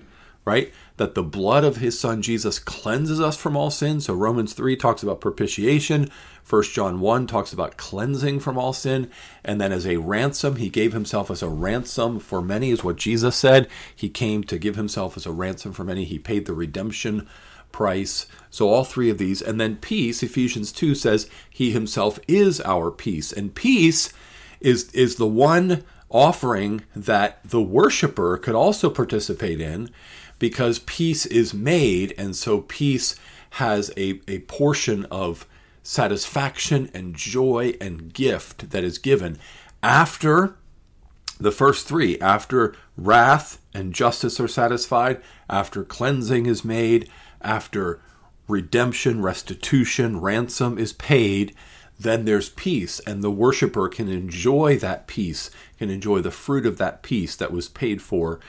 right? 0.47 0.73
That 0.97 1.15
the 1.15 1.25
blood 1.25 1.65
of 1.65 1.79
his 1.79 1.99
son 1.99 2.23
Jesus 2.23 2.59
cleanses 2.59 3.21
us 3.21 3.37
from 3.37 3.57
all 3.57 3.71
sin. 3.71 4.01
So 4.01 4.15
Romans 4.15 4.55
3 4.55 4.77
talks 4.77 5.03
about 5.03 5.21
propitiation. 5.21 6.09
1 6.49 6.63
John 6.63 7.01
1 7.01 7.27
talks 7.27 7.53
about 7.53 7.77
cleansing 7.77 8.39
from 8.41 8.57
all 8.57 8.73
sin. 8.73 9.11
And 9.45 9.61
then 9.61 9.73
as 9.73 9.87
a 9.87 9.97
ransom, 9.97 10.57
he 10.57 10.71
gave 10.71 10.93
himself 10.93 11.31
as 11.31 11.43
a 11.43 11.49
ransom 11.49 12.21
for 12.21 12.41
many, 12.41 12.71
is 12.71 12.85
what 12.85 12.97
Jesus 12.97 13.37
said. 13.37 13.69
He 13.95 14.09
came 14.09 14.45
to 14.45 14.57
give 14.57 14.77
himself 14.77 15.17
as 15.17 15.27
a 15.27 15.33
ransom 15.33 15.73
for 15.73 15.83
many. 15.83 16.05
He 16.05 16.19
paid 16.19 16.47
the 16.47 16.55
redemption 16.55 17.29
price. 17.73 18.27
So 18.49 18.69
all 18.69 18.85
three 18.85 19.11
of 19.11 19.19
these. 19.19 19.43
And 19.43 19.61
then 19.61 19.77
peace, 19.77 20.23
Ephesians 20.23 20.71
2 20.71 20.95
says, 20.95 21.29
He 21.51 21.73
himself 21.73 22.21
is 22.29 22.61
our 22.61 22.93
peace. 22.93 23.33
And 23.33 23.53
peace 23.53 24.13
is, 24.61 24.91
is 24.93 25.17
the 25.17 25.27
one 25.27 25.85
offering 26.09 26.83
that 26.95 27.41
the 27.45 27.61
worshiper 27.61 28.39
could 28.39 28.55
also 28.55 28.89
participate 28.89 29.61
in 29.61 29.91
because 30.39 30.81
peace 30.81 31.27
is 31.27 31.55
made, 31.55 32.15
and 32.19 32.37
so 32.37 32.61
peace 32.61 33.17
has 33.51 33.91
a, 33.97 34.21
a 34.29 34.41
portion 34.41 35.05
of 35.07 35.47
satisfaction 35.83 36.91
and 36.93 37.15
joy 37.15 37.75
and 37.81 38.13
gift 38.13 38.71
that 38.71 38.85
is 38.85 38.99
given 38.99 39.39
after 39.83 40.57
the 41.39 41.53
first 41.53 41.87
three 41.87 42.19
after 42.19 42.75
wrath 42.97 43.61
and 43.75 43.95
justice 43.95 44.41
are 44.41 44.49
satisfied, 44.49 45.21
after 45.49 45.85
cleansing 45.85 46.47
is 46.47 46.65
made, 46.65 47.09
after 47.43 48.01
redemption, 48.49 49.23
restitution, 49.23 50.21
ransom 50.21 50.79
is 50.79 50.93
paid, 50.95 51.55
then 51.99 52.25
there's 52.25 52.51
peace, 52.51 53.01
and 53.01 53.23
the 53.23 53.31
worshiper 53.31 53.89
can 53.89 54.09
enjoy 54.09 54.77
that 54.77 55.07
peace, 55.07 55.51
can 55.79 55.91
enjoy 55.91 56.21
the 56.21 56.31
fruit 56.31 56.67
of 56.67 56.79
that 56.79 57.03
peace 57.03 57.37
that 57.37 57.53
was 57.53 57.69
paid 57.69 58.03
for 58.03 58.41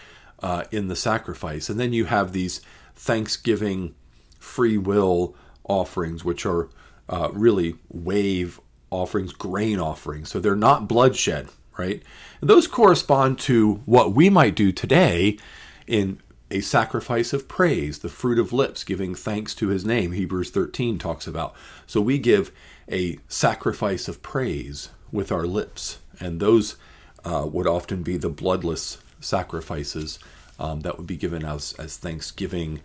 uh, 0.42 0.64
in 0.72 0.88
the 0.88 0.96
sacrifice. 0.96 1.70
And 1.70 1.80
then 1.80 1.94
you 1.94 2.06
have 2.06 2.32
these 2.32 2.62
thanksgiving 2.96 3.96
free 4.40 4.78
will 4.78 5.36
offerings, 5.64 6.24
which 6.24 6.46
are 6.46 6.70
uh, 7.10 7.30
really 7.34 7.76
wave 7.90 8.60
offerings, 8.90 9.34
grain 9.34 9.80
offerings. 9.80 10.30
So 10.30 10.40
they're 10.40 10.56
not 10.56 10.88
bloodshed, 10.88 11.50
right? 11.78 12.02
And 12.42 12.50
those 12.50 12.68
correspond 12.68 13.40
to 13.40 13.76
what 13.86 14.14
we 14.14 14.30
might 14.30 14.56
do 14.56 14.72
today 14.72 15.38
in 15.86 16.20
a 16.50 16.62
sacrifice 16.62 17.34
of 17.34 17.48
praise, 17.48 18.00
the 18.00 18.10
fruit 18.10 18.40
of 18.40 18.54
lips, 18.54 18.84
giving 18.84 19.16
thanks 19.16 19.54
to 19.56 19.68
his 19.68 19.86
name, 19.86 20.14
Hebrews 20.14 20.50
13 20.50 20.98
talks 20.98 21.28
about. 21.28 21.54
So 21.86 22.00
we 22.00 22.20
give 22.20 22.52
a 22.90 23.20
sacrifice 23.28 24.08
of 24.08 24.22
praise 24.22 24.90
with 25.12 25.32
our 25.32 25.46
lips, 25.46 26.00
and 26.20 26.40
those 26.40 26.78
uh, 27.26 27.46
would 27.52 27.68
often 27.68 28.02
be 28.02 28.16
the 28.16 28.30
bloodless 28.30 28.98
sacrifices 29.28 30.20
um, 30.60 30.82
that 30.82 30.98
would 30.98 31.08
be 31.08 31.18
given 31.18 31.46
as, 31.46 31.74
as 31.74 31.98
thanksgiving, 31.98 32.82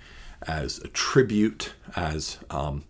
as 0.46 0.78
a 0.78 0.88
tribute, 0.88 1.72
as 1.96 2.38
um, 2.50 2.84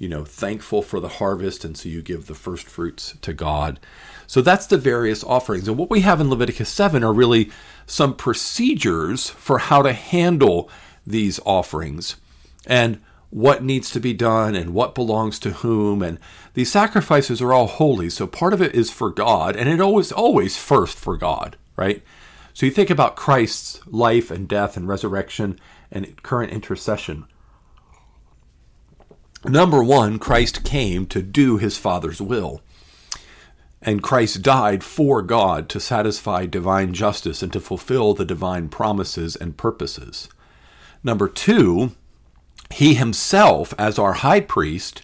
you 0.00 0.08
know, 0.08 0.24
thankful 0.24 0.80
for 0.80 0.98
the 0.98 1.08
harvest, 1.08 1.62
and 1.62 1.76
so 1.76 1.88
you 1.88 2.00
give 2.00 2.26
the 2.26 2.34
first 2.34 2.66
fruits 2.66 3.14
to 3.20 3.34
God. 3.34 3.78
So 4.26 4.40
that's 4.40 4.66
the 4.66 4.78
various 4.78 5.22
offerings. 5.22 5.68
And 5.68 5.76
what 5.76 5.90
we 5.90 6.00
have 6.00 6.20
in 6.22 6.30
Leviticus 6.30 6.70
7 6.70 7.04
are 7.04 7.12
really 7.12 7.50
some 7.86 8.16
procedures 8.16 9.28
for 9.28 9.58
how 9.58 9.82
to 9.82 9.92
handle 9.92 10.70
these 11.06 11.38
offerings 11.44 12.16
and 12.66 13.00
what 13.28 13.62
needs 13.62 13.90
to 13.90 14.00
be 14.00 14.14
done 14.14 14.54
and 14.54 14.72
what 14.72 14.94
belongs 14.94 15.38
to 15.40 15.50
whom. 15.50 16.00
And 16.02 16.18
these 16.54 16.72
sacrifices 16.72 17.42
are 17.42 17.52
all 17.52 17.66
holy. 17.66 18.08
So 18.08 18.26
part 18.26 18.54
of 18.54 18.62
it 18.62 18.74
is 18.74 18.90
for 18.90 19.10
God, 19.10 19.54
and 19.54 19.68
it 19.68 19.80
always, 19.80 20.12
always 20.12 20.56
first 20.56 20.96
for 20.96 21.18
God, 21.18 21.56
right? 21.76 22.02
So 22.52 22.66
you 22.66 22.72
think 22.72 22.90
about 22.90 23.16
Christ's 23.16 23.80
life 23.86 24.30
and 24.30 24.48
death 24.48 24.76
and 24.76 24.88
resurrection 24.88 25.58
and 25.90 26.22
current 26.22 26.52
intercession. 26.52 27.26
Number 29.44 29.82
one, 29.82 30.18
Christ 30.18 30.64
came 30.64 31.06
to 31.06 31.22
do 31.22 31.56
his 31.56 31.78
Father's 31.78 32.20
will. 32.20 32.60
And 33.80 34.02
Christ 34.02 34.42
died 34.42 34.84
for 34.84 35.22
God 35.22 35.70
to 35.70 35.80
satisfy 35.80 36.44
divine 36.44 36.92
justice 36.92 37.42
and 37.42 37.50
to 37.54 37.60
fulfill 37.60 38.12
the 38.12 38.26
divine 38.26 38.68
promises 38.68 39.36
and 39.36 39.56
purposes. 39.56 40.28
Number 41.02 41.28
two, 41.28 41.92
he 42.70 42.94
himself, 42.94 43.72
as 43.78 43.98
our 43.98 44.12
high 44.14 44.40
priest, 44.40 45.02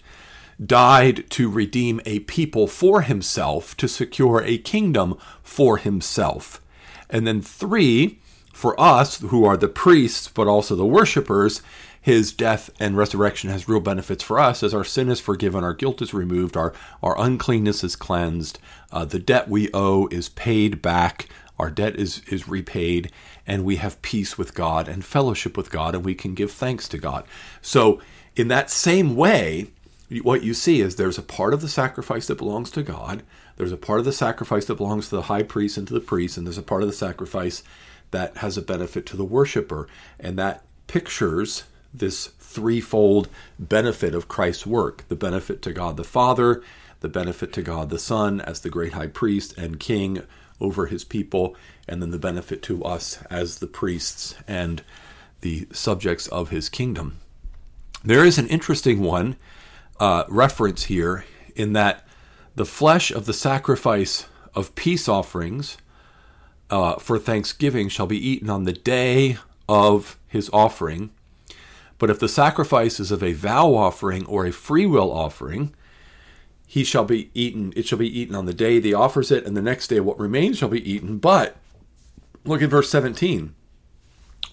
died 0.63 1.27
to 1.31 1.49
redeem 1.49 2.01
a 2.05 2.19
people 2.19 2.67
for 2.67 3.01
himself, 3.01 3.75
to 3.77 3.87
secure 3.87 4.43
a 4.43 4.59
kingdom 4.59 5.17
for 5.41 5.77
himself. 5.77 6.61
And 7.09 7.25
then 7.25 7.41
three, 7.41 8.19
for 8.53 8.79
us 8.79 9.19
who 9.19 9.45
are 9.45 9.57
the 9.57 9.67
priests 9.67 10.27
but 10.27 10.47
also 10.47 10.75
the 10.75 10.85
worshippers, 10.85 11.61
his 12.01 12.31
death 12.31 12.69
and 12.79 12.95
resurrection 12.95 13.49
has 13.49 13.67
real 13.67 13.81
benefits 13.81 14.23
for 14.23 14.39
us 14.39 14.63
as 14.63 14.73
our 14.73 14.85
sin 14.85 15.09
is 15.09 15.19
forgiven, 15.19 15.63
our 15.63 15.73
guilt 15.73 16.01
is 16.01 16.13
removed, 16.13 16.55
our, 16.55 16.73
our 17.03 17.19
uncleanness 17.19 17.83
is 17.83 17.95
cleansed, 17.95 18.59
uh, 18.91 19.03
the 19.03 19.19
debt 19.19 19.49
we 19.49 19.69
owe 19.73 20.07
is 20.07 20.29
paid 20.29 20.81
back, 20.81 21.27
our 21.59 21.69
debt 21.69 21.97
is, 21.97 22.21
is 22.29 22.47
repaid, 22.47 23.11
and 23.45 23.65
we 23.65 23.75
have 23.75 24.01
peace 24.01 24.37
with 24.37 24.53
God 24.53 24.87
and 24.87 25.03
fellowship 25.03 25.57
with 25.57 25.69
God, 25.69 25.95
and 25.95 26.05
we 26.05 26.15
can 26.15 26.33
give 26.33 26.51
thanks 26.51 26.87
to 26.89 26.97
God. 26.97 27.25
So, 27.61 27.99
in 28.35 28.47
that 28.49 28.69
same 28.69 29.15
way, 29.15 29.67
what 30.21 30.43
you 30.43 30.53
see 30.53 30.79
is 30.79 30.95
there's 30.95 31.17
a 31.17 31.23
part 31.23 31.53
of 31.53 31.61
the 31.61 31.67
sacrifice 31.67 32.27
that 32.27 32.37
belongs 32.37 32.71
to 32.71 32.83
God, 32.83 33.23
there's 33.57 33.71
a 33.71 33.77
part 33.77 33.99
of 33.99 34.05
the 34.05 34.13
sacrifice 34.13 34.65
that 34.65 34.75
belongs 34.75 35.09
to 35.09 35.15
the 35.15 35.23
high 35.23 35.43
priest 35.43 35.77
and 35.77 35.87
to 35.87 35.93
the 35.93 35.99
priest, 35.99 36.37
and 36.37 36.45
there's 36.45 36.57
a 36.57 36.63
part 36.63 36.83
of 36.83 36.87
the 36.87 36.93
sacrifice 36.93 37.63
that 38.11 38.37
has 38.37 38.57
a 38.57 38.61
benefit 38.61 39.05
to 39.07 39.17
the 39.17 39.25
worshiper. 39.25 39.87
And 40.19 40.37
that 40.37 40.63
pictures 40.85 41.65
this 41.93 42.27
threefold 42.27 43.29
benefit 43.59 44.15
of 44.15 44.27
Christ's 44.27 44.65
work 44.65 45.03
the 45.09 45.15
benefit 45.15 45.61
to 45.63 45.73
God 45.73 45.97
the 45.97 46.03
Father, 46.03 46.63
the 47.01 47.09
benefit 47.09 47.51
to 47.53 47.61
God 47.61 47.89
the 47.89 47.99
Son 47.99 48.41
as 48.41 48.61
the 48.61 48.69
great 48.69 48.93
high 48.93 49.07
priest 49.07 49.57
and 49.57 49.79
king 49.79 50.21
over 50.59 50.87
his 50.87 51.03
people, 51.03 51.55
and 51.87 52.01
then 52.01 52.11
the 52.11 52.17
benefit 52.17 52.63
to 52.63 52.83
us 52.83 53.21
as 53.29 53.59
the 53.59 53.67
priests 53.67 54.35
and 54.47 54.81
the 55.41 55.67
subjects 55.71 56.27
of 56.27 56.49
his 56.49 56.69
kingdom. 56.69 57.19
There 58.03 58.25
is 58.25 58.37
an 58.37 58.47
interesting 58.47 59.01
one 59.01 59.35
uh, 59.99 60.23
reference 60.29 60.85
here 60.85 61.25
in 61.55 61.73
that 61.73 62.06
the 62.57 62.65
flesh 62.65 63.11
of 63.11 63.27
the 63.27 63.33
sacrifice 63.33 64.25
of 64.55 64.73
peace 64.73 65.07
offerings 65.07 65.77
uh, 66.71 66.95
for 66.95 67.19
thanksgiving 67.19 67.87
shall 67.87 68.07
be 68.07 68.17
eaten 68.17 68.49
on 68.49 68.63
the 68.63 68.73
day 68.73 69.37
of 69.69 70.17
his 70.27 70.49
offering, 70.51 71.11
but 71.99 72.09
if 72.09 72.19
the 72.19 72.27
sacrifice 72.27 72.99
is 72.99 73.11
of 73.11 73.21
a 73.21 73.33
vow 73.33 73.75
offering 73.75 74.25
or 74.25 74.43
a 74.43 74.51
free 74.51 74.87
will 74.87 75.11
offering, 75.11 75.75
he 76.65 76.83
shall 76.83 77.05
be 77.05 77.29
eaten, 77.35 77.73
it 77.75 77.85
shall 77.85 77.99
be 77.99 78.19
eaten 78.19 78.33
on 78.33 78.47
the 78.47 78.55
day 78.55 78.81
he 78.81 78.93
offers 78.93 79.29
it, 79.29 79.45
and 79.45 79.55
the 79.55 79.61
next 79.61 79.87
day 79.87 79.99
what 79.99 80.19
remains 80.19 80.57
shall 80.57 80.69
be 80.69 80.91
eaten. 80.91 81.19
But 81.19 81.57
look 82.43 82.63
at 82.63 82.71
verse 82.71 82.89
17. 82.89 83.53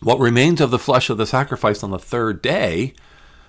What 0.02 0.20
remains 0.20 0.60
of 0.60 0.70
the 0.70 0.78
flesh 0.78 1.08
of 1.08 1.16
the 1.16 1.26
sacrifice 1.26 1.82
on 1.82 1.90
the 1.90 1.98
third 1.98 2.42
day 2.42 2.92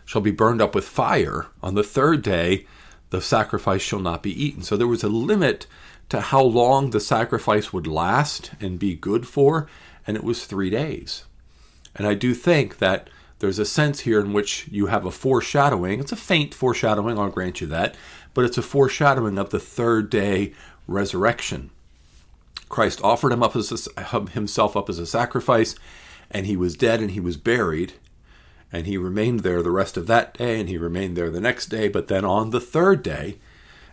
shall 0.05 0.21
be 0.21 0.31
burned 0.31 0.61
up 0.61 0.73
with 0.73 0.87
fire. 0.87 1.47
On 1.61 1.75
the 1.75 1.83
third 1.83 2.21
day, 2.21 2.65
the 3.09 3.21
sacrifice 3.21 3.81
shall 3.81 3.99
not 3.99 4.23
be 4.23 4.43
eaten. 4.43 4.63
So 4.63 4.75
there 4.77 4.87
was 4.87 5.03
a 5.03 5.09
limit 5.09 5.67
to 6.09 6.21
how 6.21 6.41
long 6.41 6.89
the 6.89 6.99
sacrifice 6.99 7.73
would 7.73 7.87
last 7.87 8.51
and 8.59 8.77
be 8.77 8.95
good 8.95 9.27
for, 9.27 9.67
and 10.05 10.15
it 10.15 10.23
was 10.23 10.45
three 10.45 10.69
days. 10.69 11.25
And 11.95 12.05
I 12.07 12.13
do 12.13 12.33
think 12.33 12.77
that 12.77 13.09
there's 13.39 13.59
a 13.59 13.65
sense 13.65 14.01
here 14.01 14.19
in 14.19 14.33
which 14.33 14.67
you 14.69 14.87
have 14.87 15.05
a 15.05 15.11
foreshadowing. 15.11 15.99
It's 15.99 16.11
a 16.11 16.17
faint 16.17 16.53
foreshadowing, 16.53 17.17
I'll 17.17 17.29
grant 17.29 17.61
you 17.61 17.67
that, 17.67 17.95
but 18.33 18.45
it's 18.45 18.57
a 18.57 18.61
foreshadowing 18.61 19.37
of 19.37 19.49
the 19.49 19.59
third 19.59 20.09
day 20.09 20.53
resurrection. 20.87 21.71
Christ 22.69 22.99
offered 23.03 23.31
him 23.31 23.43
up 23.43 23.55
as 23.55 23.89
a, 23.97 24.29
himself 24.31 24.75
up 24.75 24.89
as 24.89 24.99
a 24.99 25.05
sacrifice, 25.05 25.75
and 26.31 26.45
he 26.45 26.57
was 26.57 26.75
dead 26.75 27.01
and 27.01 27.11
he 27.11 27.19
was 27.19 27.37
buried, 27.37 27.93
and 28.71 28.87
he 28.87 28.97
remained 28.97 29.41
there 29.41 29.61
the 29.61 29.71
rest 29.71 29.97
of 29.97 30.07
that 30.07 30.37
day, 30.37 30.59
and 30.59 30.69
he 30.69 30.77
remained 30.77 31.15
there 31.15 31.29
the 31.29 31.39
next 31.39 31.67
day. 31.67 31.87
But 31.87 32.07
then 32.07 32.25
on 32.25 32.49
the 32.49 32.59
third 32.59 33.03
day, 33.03 33.37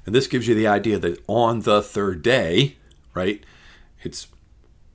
and 0.04 0.14
this 0.14 0.26
gives 0.26 0.48
you 0.48 0.54
the 0.54 0.66
idea 0.66 0.98
that 0.98 1.22
on 1.26 1.60
the 1.60 1.82
third 1.82 2.22
day, 2.22 2.76
right, 3.14 3.44
it's 4.02 4.28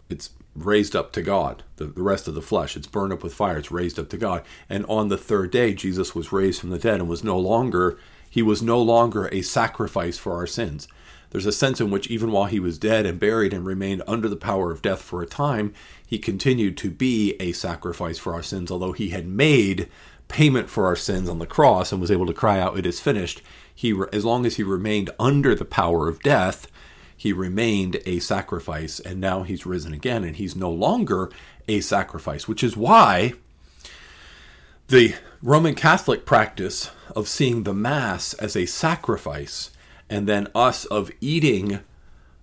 it's 0.10 0.31
raised 0.55 0.96
up 0.96 1.12
to 1.13 1.22
God. 1.22 1.63
The, 1.75 1.86
the 1.86 2.01
rest 2.01 2.27
of 2.27 2.34
the 2.34 2.41
flesh, 2.41 2.75
it's 2.75 2.88
burned 2.88 3.13
up 3.13 3.24
with 3.24 3.34
fire, 3.34 3.57
it's 3.57 3.72
raised 3.72 4.00
up 4.00 4.10
to 4.10 4.17
God. 4.17 4.43
And 4.69 4.86
on 4.88 5.10
the 5.10 5.17
third 5.17 5.51
day, 5.51 5.74
Jesus 5.74 6.15
was 6.15 6.31
raised 6.31 6.60
from 6.60 6.72
the 6.72 6.79
dead 6.79 7.00
and 7.00 7.07
was 7.07 7.24
no 7.24 7.38
longer, 7.38 7.98
he 8.29 8.41
was 8.41 8.62
no 8.62 8.81
longer 8.81 9.27
a 9.31 9.41
sacrifice 9.41 10.17
for 10.17 10.34
our 10.34 10.48
sins. 10.48 10.88
There's 11.38 11.46
a 11.46 11.51
sense 11.51 11.79
in 11.79 11.91
which 11.91 12.08
even 12.08 12.32
while 12.32 12.46
he 12.46 12.60
was 12.60 12.79
dead 12.79 13.06
and 13.06 13.20
buried 13.20 13.53
and 13.53 13.63
remained 13.63 14.01
under 14.08 14.27
the 14.27 14.36
power 14.36 14.72
of 14.72 14.82
death 14.82 15.03
for 15.03 15.22
a 15.22 15.27
time, 15.27 15.72
he 16.03 16.17
continued 16.17 16.77
to 16.77 16.89
be 16.89 17.36
a 17.39 17.51
sacrifice 17.51 18.17
for 18.17 18.34
our 18.34 18.41
sins, 18.41 18.72
although 18.72 18.91
he 18.91 19.10
had 19.10 19.27
made 19.27 19.88
payment 20.29 20.67
for 20.67 20.88
our 20.88 20.96
sins 20.96 21.29
on 21.29 21.38
the 21.38 21.46
cross 21.46 21.91
and 21.91 22.01
was 22.01 22.10
able 22.10 22.25
to 22.25 22.34
cry 22.34 22.60
out, 22.60 22.79
It 22.79 22.88
is 22.88 23.00
finished. 23.00 23.44
He, 23.75 23.96
as 24.12 24.25
long 24.25 24.48
as 24.48 24.56
he 24.56 24.63
remained 24.63 25.12
under 25.20 25.53
the 25.53 25.63
power 25.63 26.08
of 26.10 26.24
death, 26.24 26.65
he 27.15 27.32
remained 27.32 28.01
a 28.08 28.17
sacrifice, 28.17 29.00
and 29.00 29.22
now 29.22 29.44
he's 29.44 29.63
risen 29.63 29.94
again, 29.94 30.24
and 30.24 30.38
he's 30.38 30.56
no 30.56 30.72
longer 30.72 31.29
a 31.67 31.82
sacrifice, 31.82 32.48
which 32.48 32.63
is 32.63 32.75
why 32.75 33.34
The 34.88 35.13
Roman 35.44 35.75
Catholic 35.75 36.25
practice 36.25 36.89
of 37.15 37.27
seeing 37.27 37.62
the 37.62 37.75
Mass 37.75 38.34
as 38.34 38.56
a 38.56 38.65
sacrifice 38.65 39.70
and 40.10 40.28
then 40.28 40.48
us 40.56 40.86
of 40.86 41.12
eating 41.22 41.80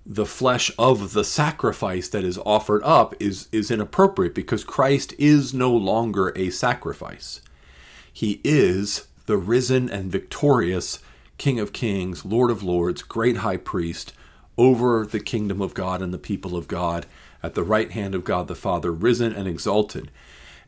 the 0.06 0.26
flesh 0.26 0.70
of 0.78 1.14
the 1.14 1.24
sacrifice 1.24 2.08
that 2.08 2.24
is 2.24 2.38
offered 2.44 2.82
up 2.84 3.14
is, 3.18 3.48
is 3.52 3.70
inappropriate 3.70 4.34
because 4.34 4.62
Christ 4.62 5.14
is 5.18 5.54
no 5.54 5.70
longer 5.72 6.32
a 6.36 6.50
sacrifice. 6.50 7.40
He 8.12 8.40
is 8.44 9.06
the 9.26 9.38
risen 9.38 9.88
and 9.88 10.12
victorious 10.12 10.98
King 11.38 11.58
of 11.58 11.72
Kings, 11.72 12.24
Lord 12.24 12.50
of 12.50 12.62
Lords, 12.62 13.02
great 13.02 13.38
high 13.38 13.56
priest 13.56 14.12
over 14.56 15.04
the 15.04 15.20
kingdom 15.20 15.60
of 15.60 15.74
God 15.74 16.00
and 16.00 16.12
the 16.12 16.18
people 16.18 16.56
of 16.56 16.68
God 16.68 17.06
at 17.42 17.54
the 17.54 17.64
right 17.64 17.90
hand 17.90 18.14
of 18.14 18.24
God 18.24 18.46
the 18.46 18.54
Father, 18.54 18.92
risen 18.92 19.32
and 19.32 19.48
exalted. 19.48 20.10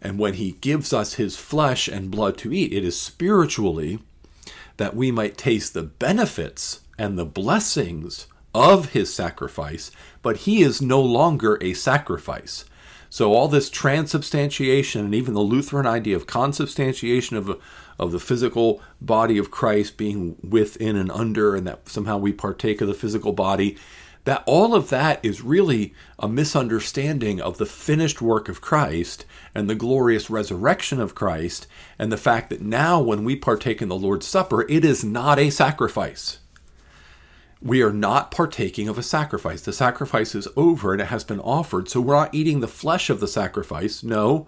And 0.03 0.19
when 0.19 0.35
he 0.35 0.53
gives 0.61 0.93
us 0.93 1.15
his 1.15 1.37
flesh 1.37 1.89
and 1.89 2.11
blood 2.11 2.37
to 2.39 2.53
eat, 2.53 2.73
it 2.73 2.85
is 2.85 3.01
spiritually 3.01 4.01
that 4.77 4.97
we 4.97 5.11
might 5.11 5.39
taste 5.39 5.73
the 5.73 5.83
benefits 5.83 6.81
and 6.99 7.19
the 7.19 7.25
blessings 7.25 8.27
of 8.55 8.93
his 8.93 9.13
sacrifice, 9.13 9.91
but 10.23 10.39
he 10.39 10.63
is 10.63 10.81
no 10.81 11.01
longer 11.01 11.59
a 11.61 11.75
sacrifice. 11.75 12.65
So 13.11 13.33
all 13.33 13.49
this 13.49 13.71
transubstantiation 13.71 15.05
and 15.05 15.15
even 15.15 15.35
the 15.35 15.41
Lutheran 15.41 15.87
idea 15.87 16.17
of 16.17 16.27
consubstantiation 16.27 17.37
of, 17.37 17.61
of 17.99 18.13
the 18.13 18.19
physical 18.19 18.83
body 19.01 19.39
of 19.39 19.51
Christ 19.51 19.97
being 19.97 20.37
within 20.43 20.97
and 20.97 21.11
under, 21.11 21.55
and 21.55 21.67
that 21.67 21.89
somehow 21.89 22.19
we 22.19 22.33
partake 22.33 22.81
of 22.81 22.89
the 22.89 22.95
physical 22.95 23.33
body, 23.33 23.77
that 24.25 24.43
all 24.45 24.75
of 24.75 24.89
that 24.89 25.21
is 25.23 25.41
really 25.41 25.95
a 26.19 26.29
misunderstanding 26.29 27.41
of 27.41 27.59
the 27.59 27.67
finished 27.67 28.21
work 28.21 28.49
of 28.49 28.61
Christ 28.61 29.25
and 29.55 29.71
the 29.71 29.75
glorious 29.77 30.29
resurrection 30.29 31.01
of 31.01 31.15
Christ, 31.15 31.67
and 31.99 32.11
the 32.11 32.17
fact 32.17 32.51
that 32.51 32.61
now 32.61 33.01
when 33.01 33.23
we 33.23 33.37
partake 33.37 33.81
in 33.81 33.89
the 33.89 33.97
Lord's 33.97 34.27
Supper, 34.27 34.63
it 34.69 34.85
is 34.85 35.05
not 35.05 35.39
a 35.39 35.51
sacrifice 35.51 36.41
we 37.67 37.83
are 37.83 37.93
not 37.93 38.31
partaking 38.31 38.89
of 38.89 38.99
a 38.99 39.03
sacrifice. 39.03 39.61
The 39.63 39.73
sacrifice 39.73 40.35
is 40.35 40.49
over 40.57 40.93
and 40.93 41.03
it 41.03 41.07
has 41.07 41.25
been 41.25 41.41
offered. 41.41 41.89
So 41.89 42.01
we're 42.01 42.15
not 42.15 42.35
eating 42.35 42.61
the 42.61 42.69
flesh 42.69 43.11
of 43.11 43.21
the 43.21 43.29
sacrifice. 43.29 44.03
No, 44.03 44.47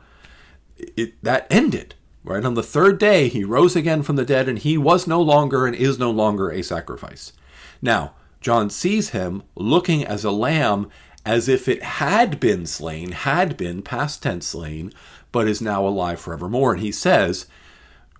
it, 0.76 1.22
that 1.22 1.46
ended. 1.50 1.94
Right 2.24 2.44
on 2.44 2.54
the 2.54 2.62
third 2.62 2.98
day, 2.98 3.28
he 3.28 3.42
rose 3.42 3.74
again 3.74 4.02
from 4.02 4.16
the 4.16 4.24
dead, 4.24 4.48
and 4.48 4.58
he 4.58 4.76
was 4.76 5.06
no 5.06 5.22
longer 5.22 5.66
and 5.66 5.74
is 5.74 5.98
no 5.98 6.10
longer 6.10 6.50
a 6.50 6.62
sacrifice. 6.62 7.32
Now, 7.80 8.12
John 8.40 8.68
sees 8.70 9.10
him 9.10 9.44
looking 9.54 10.04
as 10.04 10.24
a 10.24 10.30
lamb 10.30 10.90
as 11.24 11.48
if 11.48 11.68
it 11.68 11.82
had 11.82 12.38
been 12.38 12.66
slain, 12.66 13.12
had 13.12 13.56
been 13.56 13.82
past 13.82 14.22
tense 14.22 14.48
slain, 14.48 14.92
but 15.32 15.48
is 15.48 15.62
now 15.62 15.86
alive 15.86 16.20
forevermore. 16.20 16.72
And 16.72 16.82
he 16.82 16.92
says, 16.92 17.46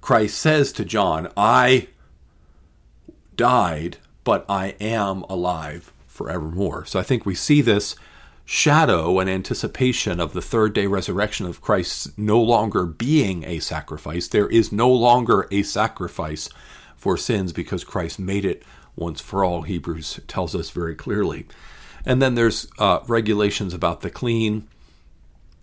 Christ 0.01 0.39
says 0.39 0.73
to 0.73 0.85
John, 0.85 1.31
I 1.37 1.89
died 3.37 3.99
but 4.29 4.45
I 4.47 4.75
am 4.79 5.23
alive 5.31 5.91
forevermore. 6.07 6.85
So 6.85 7.01
I 7.01 7.03
think 7.03 7.25
we 7.25 7.35
see 7.35 7.63
this 7.63 7.97
shadow 8.45 9.21
and 9.21 9.31
anticipation 9.31 10.21
of 10.21 10.35
the 10.35 10.43
third 10.43 10.75
day 10.75 10.87
resurrection 10.87 11.47
of 11.47 11.63
Christ 11.63 12.19
no 12.19 12.39
longer 12.39 12.85
being 12.85 13.43
a 13.45 13.59
sacrifice. 13.59 14.29
There 14.29 14.47
is 14.47 14.71
no 14.71 14.91
longer 14.91 15.49
a 15.51 15.63
sacrifice 15.63 16.51
for 16.95 17.17
sins 17.17 17.55
because 17.55 17.85
Christ 17.85 18.19
made 18.19 18.45
it 18.45 18.65
once 18.97 19.23
for 19.23 19.43
all, 19.43 19.63
Hebrews 19.63 20.21
tells 20.29 20.55
us 20.55 20.69
very 20.69 20.95
clearly. 20.95 21.47
And 22.05 22.21
then 22.21 22.35
there's 22.35 22.69
uh, 22.79 22.99
regulations 23.09 23.73
about 23.73 24.03
the 24.03 24.11
clean 24.11 24.69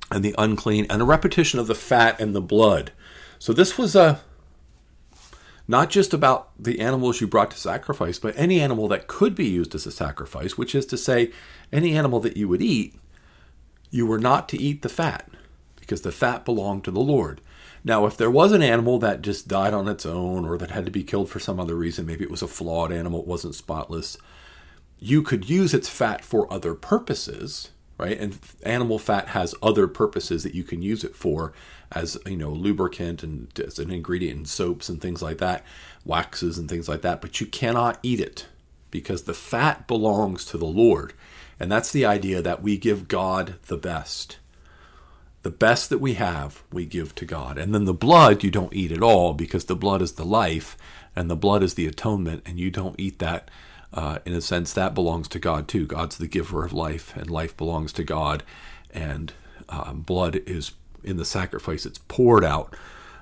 and 0.09 0.25
the 0.25 0.33
unclean, 0.39 0.87
and 0.89 1.03
a 1.03 1.05
repetition 1.05 1.59
of 1.59 1.67
the 1.67 1.75
fat 1.75 2.19
and 2.19 2.33
the 2.33 2.41
blood. 2.41 2.93
So 3.37 3.53
this 3.53 3.77
was 3.77 3.95
a 3.95 4.21
not 5.67 5.89
just 5.89 6.13
about 6.13 6.51
the 6.61 6.79
animals 6.79 7.19
you 7.19 7.27
brought 7.27 7.51
to 7.51 7.57
sacrifice, 7.57 8.19
but 8.19 8.37
any 8.37 8.59
animal 8.59 8.87
that 8.87 9.07
could 9.07 9.35
be 9.35 9.47
used 9.47 9.73
as 9.73 9.85
a 9.85 9.91
sacrifice, 9.91 10.57
which 10.57 10.75
is 10.75 10.85
to 10.87 10.97
say, 10.97 11.31
any 11.71 11.97
animal 11.97 12.19
that 12.19 12.37
you 12.37 12.47
would 12.47 12.61
eat, 12.61 12.95
you 13.89 14.05
were 14.05 14.19
not 14.19 14.47
to 14.49 14.61
eat 14.61 14.81
the 14.81 14.89
fat, 14.89 15.29
because 15.79 16.01
the 16.01 16.11
fat 16.11 16.45
belonged 16.45 16.83
to 16.83 16.91
the 16.91 16.99
Lord. 16.99 17.41
Now, 17.83 18.05
if 18.05 18.17
there 18.17 18.31
was 18.31 18.51
an 18.51 18.63
animal 18.63 18.97
that 18.99 19.21
just 19.21 19.47
died 19.47 19.73
on 19.73 19.87
its 19.87 20.05
own 20.05 20.45
or 20.45 20.57
that 20.57 20.71
had 20.71 20.85
to 20.85 20.91
be 20.91 21.03
killed 21.03 21.29
for 21.29 21.39
some 21.39 21.59
other 21.59 21.75
reason, 21.75 22.05
maybe 22.05 22.23
it 22.23 22.31
was 22.31 22.41
a 22.41 22.47
flawed 22.47 22.91
animal, 22.91 23.21
it 23.21 23.27
wasn't 23.27 23.55
spotless, 23.55 24.17
you 24.99 25.21
could 25.21 25.49
use 25.49 25.73
its 25.73 25.89
fat 25.89 26.23
for 26.25 26.51
other 26.51 26.73
purposes, 26.73 27.71
right? 27.97 28.19
And 28.19 28.39
animal 28.63 28.97
fat 28.97 29.29
has 29.29 29.55
other 29.61 29.87
purposes 29.87 30.43
that 30.43 30.55
you 30.55 30.63
can 30.63 30.81
use 30.81 31.03
it 31.03 31.15
for 31.15 31.53
as 31.95 32.17
you 32.25 32.37
know 32.37 32.51
lubricant 32.51 33.23
and 33.23 33.47
as 33.59 33.79
an 33.79 33.89
ingredient 33.89 34.39
in 34.39 34.45
soaps 34.45 34.89
and 34.89 35.01
things 35.01 35.21
like 35.21 35.39
that, 35.39 35.63
waxes 36.03 36.57
and 36.57 36.69
things 36.69 36.87
like 36.87 37.01
that. 37.01 37.21
But 37.21 37.39
you 37.39 37.47
cannot 37.47 37.99
eat 38.03 38.19
it 38.19 38.45
because 38.91 39.23
the 39.23 39.33
fat 39.33 39.87
belongs 39.87 40.45
to 40.45 40.57
the 40.57 40.65
Lord, 40.65 41.13
and 41.59 41.71
that's 41.71 41.91
the 41.91 42.05
idea 42.05 42.41
that 42.41 42.61
we 42.61 42.77
give 42.77 43.07
God 43.07 43.55
the 43.67 43.77
best. 43.77 44.37
The 45.43 45.51
best 45.51 45.89
that 45.89 45.99
we 45.99 46.15
have, 46.15 46.63
we 46.73 46.85
give 46.85 47.13
to 47.15 47.25
God. 47.25 47.59
And 47.59 47.73
then 47.73 47.85
the 47.85 47.93
blood, 47.93 48.43
you 48.43 48.49
don't 48.49 48.73
eat 48.73 48.91
at 48.91 49.03
all 49.03 49.33
because 49.33 49.65
the 49.65 49.75
blood 49.75 50.01
is 50.01 50.13
the 50.13 50.25
life 50.25 50.75
and 51.15 51.29
the 51.29 51.35
blood 51.35 51.63
is 51.63 51.75
the 51.75 51.87
atonement, 51.87 52.43
and 52.45 52.59
you 52.59 52.69
don't 52.69 52.99
eat 52.99 53.19
that. 53.19 53.49
Uh, 53.93 54.19
in 54.25 54.33
a 54.33 54.41
sense, 54.41 54.73
that 54.73 54.93
belongs 54.93 55.27
to 55.29 55.39
God 55.39 55.69
too. 55.69 55.85
God's 55.85 56.17
the 56.17 56.27
giver 56.27 56.65
of 56.65 56.73
life, 56.73 57.15
and 57.15 57.29
life 57.29 57.55
belongs 57.55 57.93
to 57.93 58.03
God, 58.03 58.43
and 58.91 59.31
uh, 59.69 59.93
blood 59.93 60.35
is 60.45 60.73
in 61.05 61.17
the 61.17 61.25
sacrifice, 61.25 61.85
it's 61.85 61.99
poured 62.07 62.43
out 62.43 62.75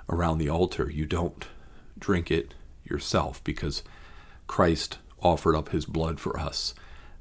around 0.09 0.37
the 0.37 0.49
altar. 0.49 0.89
You 0.89 1.05
don't 1.05 1.47
drink 1.99 2.31
it 2.31 2.53
yourself 2.83 3.43
because 3.43 3.83
Christ 4.47 4.97
offered 5.21 5.55
up 5.55 5.69
his 5.69 5.85
blood 5.85 6.19
for 6.19 6.39
us 6.39 6.73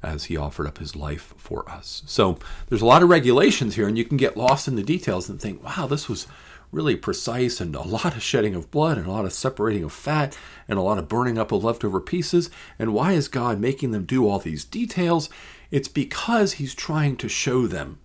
as 0.02 0.24
he 0.24 0.36
offered 0.36 0.66
up 0.66 0.78
his 0.78 0.96
life 0.96 1.34
for 1.36 1.68
us. 1.70 2.02
So 2.06 2.38
there's 2.68 2.82
a 2.82 2.86
lot 2.86 3.02
of 3.02 3.08
regulations 3.08 3.76
here, 3.76 3.86
and 3.86 3.96
you 3.96 4.04
can 4.04 4.16
get 4.16 4.36
lost 4.36 4.66
in 4.66 4.74
the 4.74 4.82
details 4.82 5.28
and 5.28 5.40
think, 5.40 5.62
wow, 5.62 5.86
this 5.86 6.08
was 6.08 6.26
really 6.72 6.96
precise 6.96 7.60
and 7.60 7.76
a 7.76 7.82
lot 7.86 8.16
of 8.16 8.22
shedding 8.22 8.54
of 8.54 8.70
blood 8.70 8.98
and 8.98 9.06
a 9.06 9.10
lot 9.10 9.24
of 9.24 9.32
separating 9.32 9.84
of 9.84 9.92
fat 9.92 10.36
and 10.66 10.78
a 10.78 10.82
lot 10.82 10.98
of 10.98 11.08
burning 11.08 11.38
up 11.38 11.52
of 11.52 11.62
leftover 11.62 12.00
pieces. 12.00 12.50
And 12.78 12.92
why 12.92 13.12
is 13.12 13.28
God 13.28 13.60
making 13.60 13.92
them 13.92 14.04
do 14.04 14.28
all 14.28 14.38
these 14.38 14.64
details? 14.64 15.28
It's 15.70 15.88
because 15.88 16.54
he's 16.54 16.74
trying 16.74 17.16
to 17.18 17.28
show 17.28 17.66
them 17.66 18.00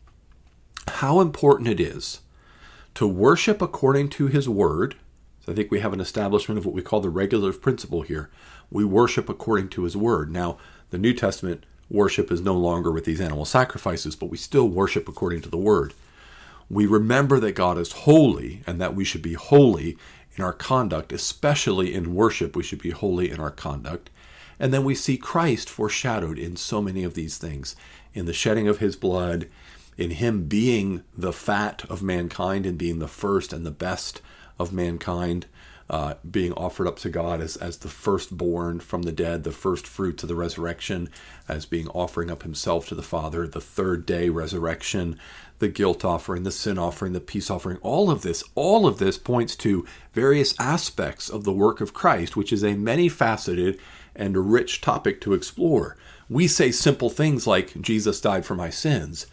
how 0.87 1.19
important 1.19 1.69
it 1.69 1.79
is 1.79 2.21
to 2.97 3.07
worship 3.07 3.62
according 3.62 4.10
to 4.10 4.25
his 4.25 4.49
word. 4.49 4.95
So 5.45 5.51
I 5.51 5.55
think 5.55 5.69
we 5.69 5.81
have 5.81 5.93
an 5.93 5.99
establishment 5.99 6.57
of 6.57 6.65
what 6.65 6.73
we 6.73 6.81
call 6.81 6.99
the 6.99 7.12
regulative 7.12 7.62
principle 7.62 8.01
here. 8.01 8.31
We 8.71 8.86
worship 8.86 9.29
according 9.29 9.69
to 9.69 9.83
his 9.83 9.95
word. 9.95 10.31
Now, 10.31 10.57
the 10.89 10.97
New 10.97 11.13
Testament 11.13 11.63
worship 11.91 12.31
is 12.31 12.41
no 12.41 12.55
longer 12.55 12.91
with 12.91 13.05
these 13.05 13.21
animal 13.21 13.45
sacrifices, 13.45 14.15
but 14.15 14.31
we 14.31 14.38
still 14.38 14.67
worship 14.67 15.07
according 15.07 15.41
to 15.41 15.49
the 15.49 15.60
word. 15.60 15.93
We 16.71 16.88
remember 16.88 17.39
that 17.39 17.51
God 17.51 17.77
is 17.77 17.91
holy 17.91 18.63
and 18.65 18.81
that 18.81 18.95
we 18.95 19.05
should 19.05 19.21
be 19.21 19.33
holy 19.33 19.95
in 20.36 20.43
our 20.43 20.51
conduct, 20.51 21.13
especially 21.13 21.93
in 21.93 22.15
worship, 22.15 22.55
we 22.55 22.63
should 22.63 22.81
be 22.81 22.89
holy 22.89 23.29
in 23.29 23.39
our 23.39 23.51
conduct. 23.51 24.10
And 24.60 24.73
then 24.73 24.83
we 24.83 24.95
see 24.95 25.17
Christ 25.19 25.69
foreshadowed 25.69 26.39
in 26.39 26.55
so 26.55 26.81
many 26.81 27.03
of 27.03 27.13
these 27.13 27.38
things 27.38 27.75
in 28.15 28.25
the 28.25 28.33
shedding 28.33 28.67
of 28.67 28.79
his 28.79 28.95
blood, 28.95 29.47
in 29.97 30.12
him 30.12 30.43
being 30.43 31.03
the 31.17 31.33
fat 31.33 31.83
of 31.89 32.03
mankind 32.03 32.65
and 32.65 32.77
being 32.77 32.99
the 32.99 33.07
first 33.07 33.51
and 33.51 33.65
the 33.65 33.71
best 33.71 34.21
of 34.60 34.71
mankind, 34.71 35.45
uh, 35.89 36.15
being 36.29 36.51
offered 36.53 36.88
up 36.88 36.99
to 36.99 37.10
God 37.10 37.39
as, 37.39 37.55
as 37.55 37.77
the 37.77 37.88
firstborn 37.88 38.79
from 38.79 39.03
the 39.03 39.12
dead, 39.12 39.43
the 39.43 39.51
first 39.51 39.88
fruits 39.88 40.21
of 40.23 40.29
the 40.29 40.36
resurrection, 40.36 41.10
as 41.47 41.65
being 41.65 41.88
offering 41.89 42.29
up 42.29 42.43
himself 42.43 42.88
to 42.88 42.95
the 42.95 43.01
Father, 43.01 43.47
the 43.47 43.62
third 43.62 44.05
day 44.05 44.29
resurrection, 44.29 45.17
the 45.60 45.69
guilt 45.69 46.03
offering, 46.05 46.43
the 46.43 46.51
sin 46.51 46.77
offering, 46.77 47.13
the 47.13 47.19
peace 47.19 47.49
offering, 47.49 47.77
all 47.77 48.12
of 48.12 48.21
this, 48.21 48.43
all 48.53 48.86
of 48.86 48.99
this 48.99 49.17
points 49.17 49.55
to 49.55 49.86
various 50.13 50.53
aspects 50.60 51.29
of 51.29 51.45
the 51.45 51.53
work 51.53 51.81
of 51.81 51.93
Christ, 51.93 52.36
which 52.36 52.53
is 52.53 52.63
a 52.63 52.75
many 52.75 53.10
faceted 53.10 53.79
and 54.15 54.51
rich 54.51 54.81
topic 54.81 55.21
to 55.21 55.33
explore. 55.33 55.95
We 56.29 56.47
say 56.47 56.71
simple 56.71 57.10
things 57.10 57.47
like, 57.47 57.79
Jesus 57.81 58.19
died 58.19 58.45
for 58.45 58.55
my 58.55 58.69
sins. 58.69 59.27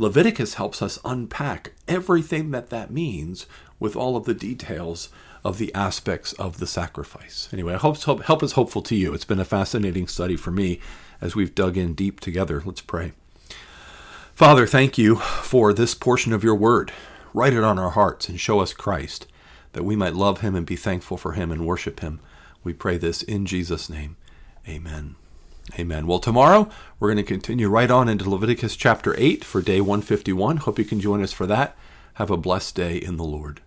Leviticus 0.00 0.54
helps 0.54 0.80
us 0.80 0.98
unpack 1.04 1.72
everything 1.86 2.52
that 2.52 2.70
that 2.70 2.90
means 2.90 3.44
with 3.78 3.94
all 3.94 4.16
of 4.16 4.24
the 4.24 4.32
details 4.32 5.10
of 5.44 5.58
the 5.58 5.74
aspects 5.74 6.32
of 6.32 6.58
the 6.58 6.66
sacrifice. 6.66 7.50
Anyway, 7.52 7.74
I 7.74 7.76
hope 7.76 8.02
help, 8.22 8.42
is 8.42 8.52
hopeful 8.52 8.80
to 8.80 8.96
you. 8.96 9.12
It's 9.12 9.26
been 9.26 9.38
a 9.38 9.44
fascinating 9.44 10.08
study 10.08 10.36
for 10.36 10.50
me 10.50 10.80
as 11.20 11.36
we've 11.36 11.54
dug 11.54 11.76
in 11.76 11.92
deep 11.92 12.18
together. 12.18 12.62
Let's 12.64 12.80
pray. 12.80 13.12
Father, 14.34 14.66
thank 14.66 14.96
you 14.96 15.16
for 15.16 15.74
this 15.74 15.94
portion 15.94 16.32
of 16.32 16.42
your 16.42 16.54
word. 16.54 16.92
Write 17.34 17.52
it 17.52 17.62
on 17.62 17.78
our 17.78 17.90
hearts 17.90 18.26
and 18.26 18.40
show 18.40 18.60
us 18.60 18.72
Christ, 18.72 19.26
that 19.74 19.84
we 19.84 19.96
might 19.96 20.14
love 20.14 20.40
him 20.40 20.54
and 20.54 20.64
be 20.64 20.76
thankful 20.76 21.18
for 21.18 21.32
him 21.32 21.52
and 21.52 21.66
worship 21.66 22.00
him. 22.00 22.20
We 22.64 22.72
pray 22.72 22.96
this 22.96 23.20
in 23.20 23.44
Jesus' 23.44 23.90
name. 23.90 24.16
Amen. 24.66 25.16
Amen. 25.78 26.06
Well, 26.06 26.18
tomorrow 26.18 26.68
we're 26.98 27.08
going 27.08 27.16
to 27.16 27.22
continue 27.22 27.68
right 27.68 27.90
on 27.90 28.08
into 28.08 28.28
Leviticus 28.28 28.76
chapter 28.76 29.14
8 29.16 29.44
for 29.44 29.62
day 29.62 29.80
151. 29.80 30.58
Hope 30.58 30.78
you 30.78 30.84
can 30.84 31.00
join 31.00 31.22
us 31.22 31.32
for 31.32 31.46
that. 31.46 31.76
Have 32.14 32.30
a 32.30 32.36
blessed 32.36 32.74
day 32.74 32.96
in 32.96 33.16
the 33.16 33.24
Lord. 33.24 33.60